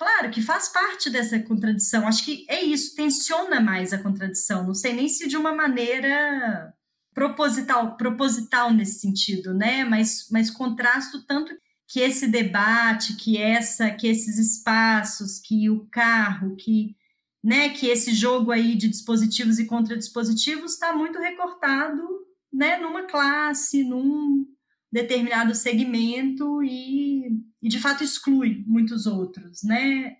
Claro, 0.00 0.30
que 0.30 0.40
faz 0.40 0.66
parte 0.70 1.10
dessa 1.10 1.38
contradição. 1.40 2.08
Acho 2.08 2.24
que 2.24 2.46
é 2.48 2.62
isso, 2.64 2.96
tensiona 2.96 3.60
mais 3.60 3.92
a 3.92 4.02
contradição. 4.02 4.66
Não 4.66 4.72
sei 4.72 4.94
nem 4.94 5.06
se 5.06 5.28
de 5.28 5.36
uma 5.36 5.54
maneira 5.54 6.72
proposital, 7.12 7.98
proposital 7.98 8.72
nesse 8.72 8.98
sentido, 8.98 9.52
né? 9.52 9.84
Mas, 9.84 10.26
mas 10.30 10.50
contrasto 10.50 11.22
tanto 11.26 11.54
que 11.86 12.00
esse 12.00 12.26
debate, 12.26 13.14
que 13.14 13.36
essa, 13.36 13.90
que 13.90 14.06
esses 14.06 14.38
espaços, 14.38 15.38
que 15.38 15.68
o 15.68 15.86
carro, 15.90 16.56
que 16.56 16.96
né, 17.44 17.68
que 17.68 17.86
esse 17.86 18.14
jogo 18.14 18.50
aí 18.52 18.76
de 18.76 18.88
dispositivos 18.88 19.58
e 19.58 19.66
contradispositivos 19.66 20.72
está 20.72 20.94
muito 20.94 21.18
recortado, 21.18 22.02
né, 22.50 22.78
numa 22.78 23.02
classe, 23.02 23.84
num 23.84 24.46
determinado 24.92 25.54
segmento 25.54 26.62
e, 26.62 27.28
e 27.62 27.68
de 27.68 27.78
fato 27.78 28.02
exclui 28.02 28.64
muitos 28.66 29.06
outros, 29.06 29.62
né? 29.62 30.16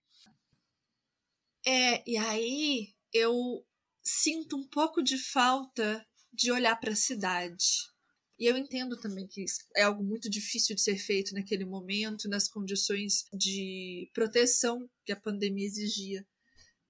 É, 1.66 2.08
e 2.08 2.16
aí 2.16 2.94
eu 3.12 3.64
sinto 4.02 4.56
um 4.56 4.66
pouco 4.68 5.02
de 5.02 5.18
falta 5.18 6.06
de 6.32 6.50
olhar 6.52 6.76
para 6.76 6.92
a 6.92 6.96
cidade. 6.96 7.90
E 8.38 8.46
eu 8.46 8.56
entendo 8.56 8.98
também 8.98 9.26
que 9.26 9.44
é 9.76 9.82
algo 9.82 10.02
muito 10.02 10.30
difícil 10.30 10.74
de 10.74 10.80
ser 10.80 10.96
feito 10.96 11.34
naquele 11.34 11.66
momento, 11.66 12.28
nas 12.28 12.48
condições 12.48 13.24
de 13.34 14.10
proteção 14.14 14.88
que 15.04 15.12
a 15.12 15.20
pandemia 15.20 15.66
exigia 15.66 16.26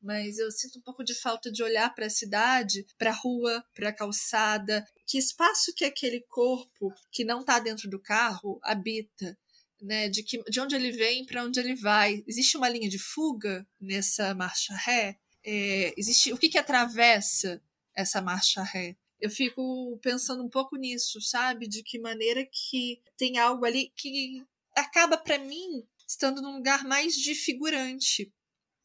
mas 0.00 0.38
eu 0.38 0.50
sinto 0.50 0.78
um 0.78 0.82
pouco 0.82 1.04
de 1.04 1.14
falta 1.14 1.50
de 1.50 1.62
olhar 1.62 1.94
para 1.94 2.06
a 2.06 2.10
cidade, 2.10 2.86
para 2.96 3.10
a 3.10 3.14
rua, 3.14 3.64
para 3.74 3.90
a 3.90 3.92
calçada, 3.92 4.86
que 5.06 5.18
espaço 5.18 5.74
que 5.74 5.84
aquele 5.84 6.20
corpo 6.22 6.92
que 7.10 7.24
não 7.24 7.40
está 7.40 7.58
dentro 7.58 7.88
do 7.88 8.00
carro 8.00 8.58
habita, 8.62 9.36
né? 9.80 10.08
De 10.08 10.22
que 10.22 10.42
de 10.44 10.60
onde 10.60 10.74
ele 10.74 10.92
vem, 10.92 11.24
para 11.24 11.44
onde 11.44 11.60
ele 11.60 11.74
vai. 11.74 12.22
Existe 12.26 12.56
uma 12.56 12.68
linha 12.68 12.88
de 12.88 12.98
fuga 12.98 13.66
nessa 13.80 14.34
marcha 14.34 14.74
ré? 14.74 15.18
É, 15.44 15.94
existe 15.96 16.32
o 16.32 16.38
que 16.38 16.48
que 16.48 16.58
atravessa 16.58 17.62
essa 17.94 18.20
marcha 18.20 18.62
ré? 18.62 18.96
Eu 19.20 19.30
fico 19.30 19.98
pensando 20.02 20.42
um 20.42 20.48
pouco 20.48 20.76
nisso, 20.76 21.20
sabe? 21.20 21.68
De 21.68 21.82
que 21.82 21.98
maneira 21.98 22.46
que 22.46 23.02
tem 23.16 23.38
algo 23.38 23.64
ali 23.64 23.92
que 23.94 24.42
acaba 24.74 25.18
para 25.18 25.38
mim 25.38 25.86
estando 26.06 26.42
num 26.42 26.56
lugar 26.56 26.84
mais 26.84 27.14
de 27.14 27.34
figurante, 27.34 28.32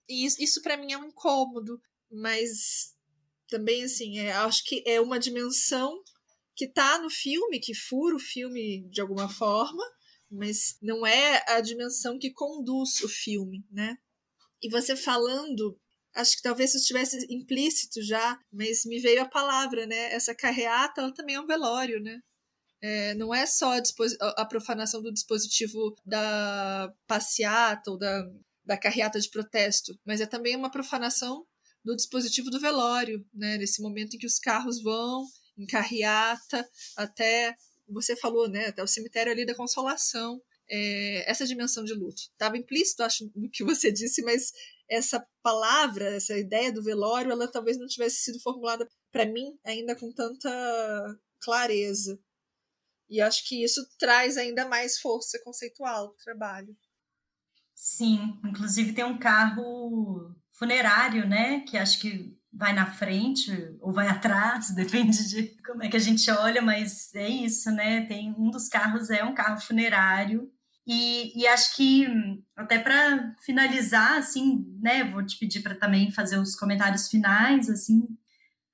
e 0.07 0.25
isso, 0.25 0.41
isso 0.41 0.61
para 0.61 0.77
mim 0.77 0.91
é 0.91 0.97
um 0.97 1.05
incômodo, 1.05 1.81
mas 2.11 2.95
também, 3.47 3.83
assim, 3.83 4.19
é, 4.19 4.31
acho 4.33 4.63
que 4.63 4.83
é 4.85 4.99
uma 4.99 5.19
dimensão 5.19 6.01
que 6.55 6.67
tá 6.67 6.97
no 6.99 7.09
filme, 7.09 7.59
que 7.59 7.73
fura 7.75 8.15
o 8.15 8.19
filme 8.19 8.87
de 8.89 9.01
alguma 9.01 9.29
forma, 9.29 9.83
mas 10.31 10.77
não 10.81 11.05
é 11.05 11.43
a 11.47 11.61
dimensão 11.61 12.17
que 12.17 12.31
conduz 12.31 13.01
o 13.01 13.09
filme, 13.09 13.63
né? 13.69 13.97
E 14.61 14.69
você 14.69 14.95
falando, 14.95 15.77
acho 16.15 16.37
que 16.37 16.41
talvez 16.41 16.71
isso 16.71 16.79
estivesse 16.79 17.25
implícito 17.29 18.01
já, 18.01 18.39
mas 18.51 18.85
me 18.85 18.99
veio 18.99 19.21
a 19.21 19.29
palavra, 19.29 19.85
né? 19.85 20.13
Essa 20.13 20.33
carreata, 20.33 21.01
ela 21.01 21.13
também 21.13 21.35
é 21.35 21.41
um 21.41 21.47
velório, 21.47 22.01
né? 22.01 22.19
É, 22.81 23.13
não 23.15 23.33
é 23.33 23.45
só 23.45 23.73
a, 23.73 24.41
a, 24.41 24.45
profanação 24.45 25.01
do 25.01 25.11
dispositivo 25.11 25.95
da 26.05 26.93
passeata 27.07 27.89
ou 27.89 27.97
da 27.97 28.23
da 28.65 28.77
carreata 28.77 29.19
de 29.19 29.29
protesto, 29.29 29.97
mas 30.05 30.21
é 30.21 30.25
também 30.25 30.55
uma 30.55 30.71
profanação 30.71 31.45
do 31.83 31.95
dispositivo 31.95 32.49
do 32.49 32.59
velório, 32.59 33.23
né? 33.33 33.57
Nesse 33.57 33.81
momento 33.81 34.15
em 34.15 34.19
que 34.19 34.25
os 34.25 34.39
carros 34.39 34.81
vão 34.81 35.25
em 35.57 35.65
carreata 35.65 36.67
até 36.97 37.55
você 37.87 38.15
falou, 38.15 38.49
né? 38.49 38.67
Até 38.67 38.83
o 38.83 38.87
cemitério 38.87 39.31
ali 39.31 39.45
da 39.45 39.55
Consolação. 39.55 40.41
É, 40.67 41.29
essa 41.29 41.45
dimensão 41.45 41.83
de 41.83 41.93
luto 41.93 42.23
estava 42.23 42.57
implícito, 42.57 43.03
acho, 43.03 43.29
no 43.35 43.49
que 43.51 43.63
você 43.63 43.91
disse, 43.91 44.23
mas 44.23 44.51
essa 44.89 45.23
palavra, 45.43 46.15
essa 46.15 46.35
ideia 46.35 46.71
do 46.71 46.83
velório, 46.83 47.31
ela 47.31 47.47
talvez 47.47 47.77
não 47.77 47.85
tivesse 47.85 48.23
sido 48.23 48.39
formulada 48.39 48.89
para 49.11 49.27
mim 49.27 49.57
ainda 49.63 49.95
com 49.95 50.11
tanta 50.11 50.49
clareza. 51.39 52.19
E 53.07 53.21
acho 53.21 53.47
que 53.47 53.63
isso 53.63 53.87
traz 53.99 54.37
ainda 54.37 54.67
mais 54.67 54.97
força 54.97 55.39
conceitual 55.43 56.09
para 56.09 56.15
o 56.15 56.23
trabalho. 56.23 56.75
Sim, 57.75 58.39
inclusive 58.45 58.93
tem 58.93 59.03
um 59.03 59.17
carro 59.17 60.33
funerário, 60.53 61.27
né? 61.27 61.59
Que 61.59 61.77
acho 61.77 61.99
que 61.99 62.33
vai 62.51 62.71
na 62.73 62.85
frente 62.85 63.51
ou 63.81 63.91
vai 63.91 64.07
atrás, 64.09 64.71
depende 64.71 65.27
de 65.29 65.43
como 65.65 65.83
é 65.83 65.89
que 65.89 65.97
a 65.97 65.99
gente 65.99 66.31
olha, 66.31 66.61
mas 66.61 67.13
é 67.13 67.27
isso, 67.27 67.69
né? 67.71 68.05
Tem 68.05 68.33
um 68.37 68.49
dos 68.49 68.69
carros 68.69 69.09
é 69.09 69.23
um 69.23 69.35
carro 69.35 69.59
funerário 69.59 70.49
e, 70.87 71.37
e 71.39 71.47
acho 71.47 71.75
que 71.75 72.07
até 72.55 72.79
para 72.79 73.35
finalizar, 73.41 74.17
assim, 74.17 74.65
né? 74.81 75.03
Vou 75.03 75.25
te 75.25 75.37
pedir 75.37 75.61
para 75.61 75.75
também 75.75 76.11
fazer 76.11 76.37
os 76.37 76.55
comentários 76.55 77.09
finais, 77.09 77.69
assim. 77.69 78.07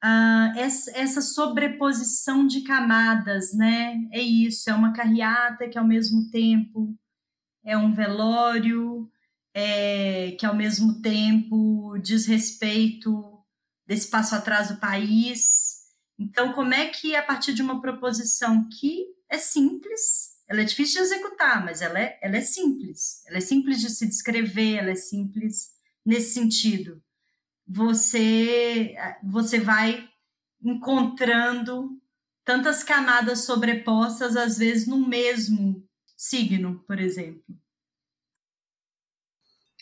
Uh, 0.04 0.58
essa, 0.58 1.22
sobreposição 1.22 2.46
de 2.48 2.62
camadas, 2.62 3.54
né? 3.54 3.98
É 4.12 4.20
isso, 4.20 4.70
é 4.70 4.74
uma 4.74 4.94
carreata 4.94 5.70
que 5.70 5.78
ao 5.78 5.88
mesmo 5.88 6.30
tempo 6.32 6.98
é 7.64 7.78
um 7.78 7.94
velório 7.94 9.10
é, 9.54 10.32
que, 10.40 10.46
ao 10.46 10.56
mesmo 10.56 11.02
tempo, 11.02 11.98
diz 12.00 12.26
respeito 12.26 13.40
desse 13.86 14.08
passo 14.10 14.36
atrás 14.36 14.70
do 14.70 14.78
país. 14.78 15.82
Então, 16.18 16.54
como 16.54 16.74
é 16.74 16.88
que, 16.88 17.16
a 17.16 17.24
partir 17.24 17.54
de 17.54 17.62
uma 17.62 17.82
proposição 17.82 18.68
que 18.70 19.06
é 19.30 19.38
simples, 19.38 20.32
ela 20.48 20.62
é 20.62 20.66
difícil 20.66 21.02
de 21.02 21.08
executar, 21.08 21.64
mas 21.64 21.82
ela 21.82 22.00
é, 22.00 22.20
ela 22.22 22.38
é 22.38 22.42
simples, 22.42 23.26
ela 23.26 23.38
é 23.38 23.42
simples 23.42 23.80
de 23.80 23.90
se 23.90 24.06
descrever, 24.06 24.76
ela 24.76 24.92
é 24.92 24.96
simples 24.96 25.72
nesse 26.06 26.34
sentido. 26.34 27.02
Você, 27.66 28.96
você 29.24 29.60
vai 29.60 30.10
encontrando 30.62 31.98
tantas 32.44 32.84
camadas 32.84 33.46
sobrepostas, 33.46 34.36
às 34.36 34.58
vezes, 34.58 34.88
no 34.88 35.08
mesmo 35.08 35.88
signo, 36.18 36.84
por 36.86 37.00
exemplo. 37.00 37.61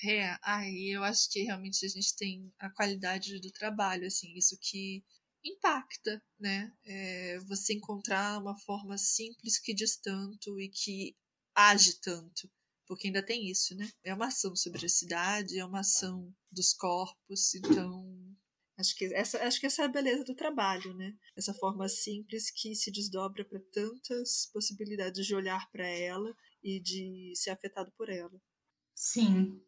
É, 0.03 0.37
aí 0.43 0.95
eu 0.95 1.03
acho 1.03 1.29
que 1.29 1.41
realmente 1.43 1.85
a 1.85 1.89
gente 1.89 2.15
tem 2.15 2.53
a 2.57 2.69
qualidade 2.69 3.39
do 3.39 3.51
trabalho, 3.51 4.07
assim, 4.07 4.33
isso 4.35 4.57
que 4.61 5.03
impacta, 5.43 6.21
né? 6.39 6.71
É 6.85 7.39
você 7.39 7.73
encontrar 7.73 8.39
uma 8.39 8.57
forma 8.59 8.97
simples 8.97 9.59
que 9.59 9.73
diz 9.73 9.97
tanto 9.97 10.59
e 10.59 10.69
que 10.69 11.15
age 11.55 11.99
tanto, 12.01 12.49
porque 12.87 13.07
ainda 13.07 13.25
tem 13.25 13.49
isso, 13.49 13.75
né? 13.75 13.89
É 14.03 14.13
uma 14.13 14.27
ação 14.27 14.55
sobre 14.55 14.85
a 14.85 14.89
cidade, 14.89 15.59
é 15.59 15.65
uma 15.65 15.81
ação 15.81 16.33
dos 16.51 16.73
corpos, 16.73 17.53
então 17.55 18.35
acho 18.77 18.95
que 18.95 19.05
essa, 19.13 19.43
acho 19.45 19.59
que 19.59 19.65
essa 19.65 19.81
é 19.81 19.85
a 19.85 19.89
beleza 19.89 20.23
do 20.23 20.35
trabalho, 20.35 20.93
né? 20.95 21.13
Essa 21.35 21.53
forma 21.53 21.89
simples 21.89 22.49
que 22.51 22.73
se 22.75 22.89
desdobra 22.91 23.43
para 23.43 23.59
tantas 23.73 24.49
possibilidades 24.53 25.25
de 25.25 25.35
olhar 25.35 25.69
para 25.71 25.87
ela 25.87 26.33
e 26.63 26.79
de 26.79 27.33
ser 27.35 27.49
afetado 27.49 27.91
por 27.97 28.09
ela. 28.09 28.41
Sim, 28.95 29.61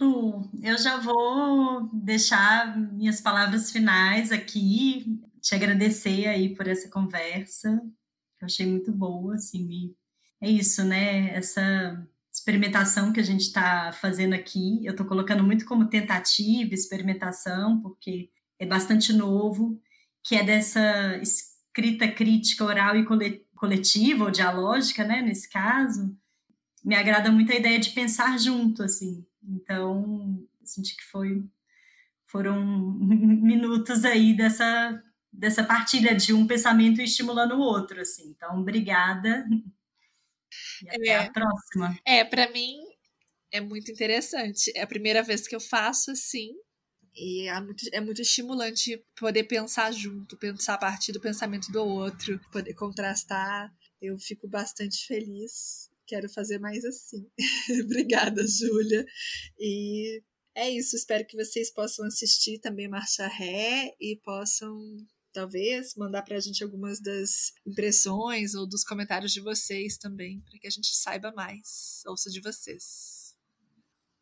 Lu, 0.00 0.50
eu 0.62 0.76
já 0.76 0.98
vou 0.98 1.88
deixar 1.92 2.76
minhas 2.76 3.20
palavras 3.20 3.70
finais 3.70 4.32
aqui, 4.32 5.20
te 5.40 5.54
agradecer 5.54 6.26
aí 6.26 6.54
por 6.54 6.66
essa 6.66 6.88
conversa, 6.88 7.80
eu 8.40 8.46
achei 8.46 8.66
muito 8.66 8.90
boa, 8.92 9.36
assim, 9.36 9.64
me... 9.64 9.96
é 10.40 10.50
isso, 10.50 10.84
né, 10.84 11.34
essa 11.34 12.06
experimentação 12.32 13.12
que 13.12 13.20
a 13.20 13.22
gente 13.22 13.42
está 13.42 13.92
fazendo 13.92 14.34
aqui. 14.34 14.84
Eu 14.84 14.90
estou 14.90 15.06
colocando 15.06 15.44
muito 15.44 15.64
como 15.64 15.88
tentativa, 15.88 16.74
experimentação, 16.74 17.80
porque 17.80 18.30
é 18.58 18.66
bastante 18.66 19.12
novo, 19.12 19.80
que 20.24 20.34
é 20.34 20.42
dessa 20.42 21.16
escrita 21.18 22.08
crítica 22.08 22.64
oral 22.64 22.96
e 22.96 23.06
coletiva, 23.54 24.24
ou 24.24 24.30
dialógica, 24.30 25.04
né, 25.04 25.22
nesse 25.22 25.48
caso. 25.48 26.16
Me 26.84 26.96
agrada 26.96 27.30
muito 27.30 27.52
a 27.52 27.56
ideia 27.56 27.78
de 27.78 27.90
pensar 27.90 28.38
junto, 28.38 28.82
assim. 28.82 29.24
Então, 29.48 30.46
senti 30.64 30.96
que 30.96 31.04
foi 31.04 31.44
foram 32.26 32.64
minutos 32.98 34.04
aí 34.04 34.36
dessa 34.36 35.02
dessa 35.32 35.64
partilha 35.64 36.14
de 36.14 36.32
um 36.32 36.46
pensamento 36.46 37.00
estimulando 37.02 37.56
o 37.56 37.60
outro, 37.60 38.00
assim. 38.00 38.28
Então, 38.28 38.60
obrigada. 38.60 39.44
E 40.82 40.88
até 40.88 41.08
é, 41.08 41.18
a 41.18 41.32
próxima. 41.32 41.98
É, 42.04 42.24
para 42.24 42.48
mim 42.50 42.78
é 43.50 43.60
muito 43.60 43.90
interessante. 43.90 44.72
É 44.76 44.82
a 44.82 44.86
primeira 44.86 45.22
vez 45.22 45.46
que 45.46 45.54
eu 45.54 45.60
faço 45.60 46.12
assim. 46.12 46.52
E 47.16 47.48
é 47.48 47.60
muito, 47.60 47.84
é 47.92 48.00
muito 48.00 48.22
estimulante 48.22 49.04
poder 49.16 49.44
pensar 49.44 49.92
junto, 49.92 50.36
pensar 50.36 50.74
a 50.74 50.78
partir 50.78 51.12
do 51.12 51.20
pensamento 51.20 51.70
do 51.70 51.84
outro, 51.84 52.40
poder 52.50 52.74
contrastar. 52.74 53.72
Eu 54.00 54.18
fico 54.18 54.48
bastante 54.48 55.06
feliz. 55.06 55.88
Quero 56.06 56.28
fazer 56.28 56.58
mais 56.58 56.84
assim. 56.84 57.26
Obrigada, 57.84 58.46
Júlia. 58.46 59.04
E 59.58 60.22
é 60.54 60.70
isso. 60.70 60.96
Espero 60.96 61.26
que 61.26 61.36
vocês 61.36 61.72
possam 61.72 62.06
assistir 62.06 62.58
também 62.58 62.88
Marcha 62.88 63.26
Ré 63.26 63.94
e 64.00 64.20
possam 64.22 64.78
talvez 65.32 65.94
mandar 65.96 66.22
para 66.22 66.36
a 66.36 66.40
gente 66.40 66.62
algumas 66.62 67.00
das 67.00 67.52
impressões 67.66 68.54
ou 68.54 68.66
dos 68.66 68.84
comentários 68.84 69.32
de 69.32 69.40
vocês 69.40 69.98
também, 69.98 70.40
para 70.40 70.58
que 70.58 70.66
a 70.66 70.70
gente 70.70 70.94
saiba 70.94 71.32
mais. 71.32 72.02
Ouça 72.06 72.30
de 72.30 72.40
vocês. 72.40 73.34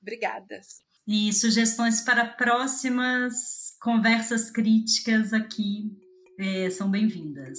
Obrigada. 0.00 0.60
E 1.06 1.32
sugestões 1.32 2.00
para 2.00 2.24
próximas 2.26 3.76
conversas 3.80 4.50
críticas 4.50 5.32
aqui 5.32 5.90
é, 6.38 6.70
são 6.70 6.90
bem-vindas. 6.90 7.58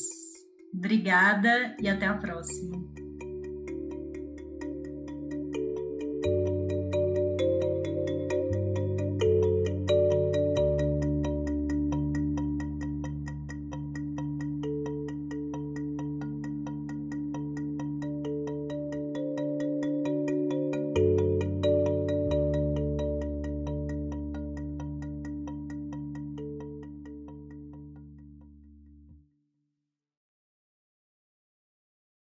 Obrigada 0.73 1.75
e 1.79 1.87
até 1.87 2.07
a 2.07 2.17
próxima. 2.17 3.02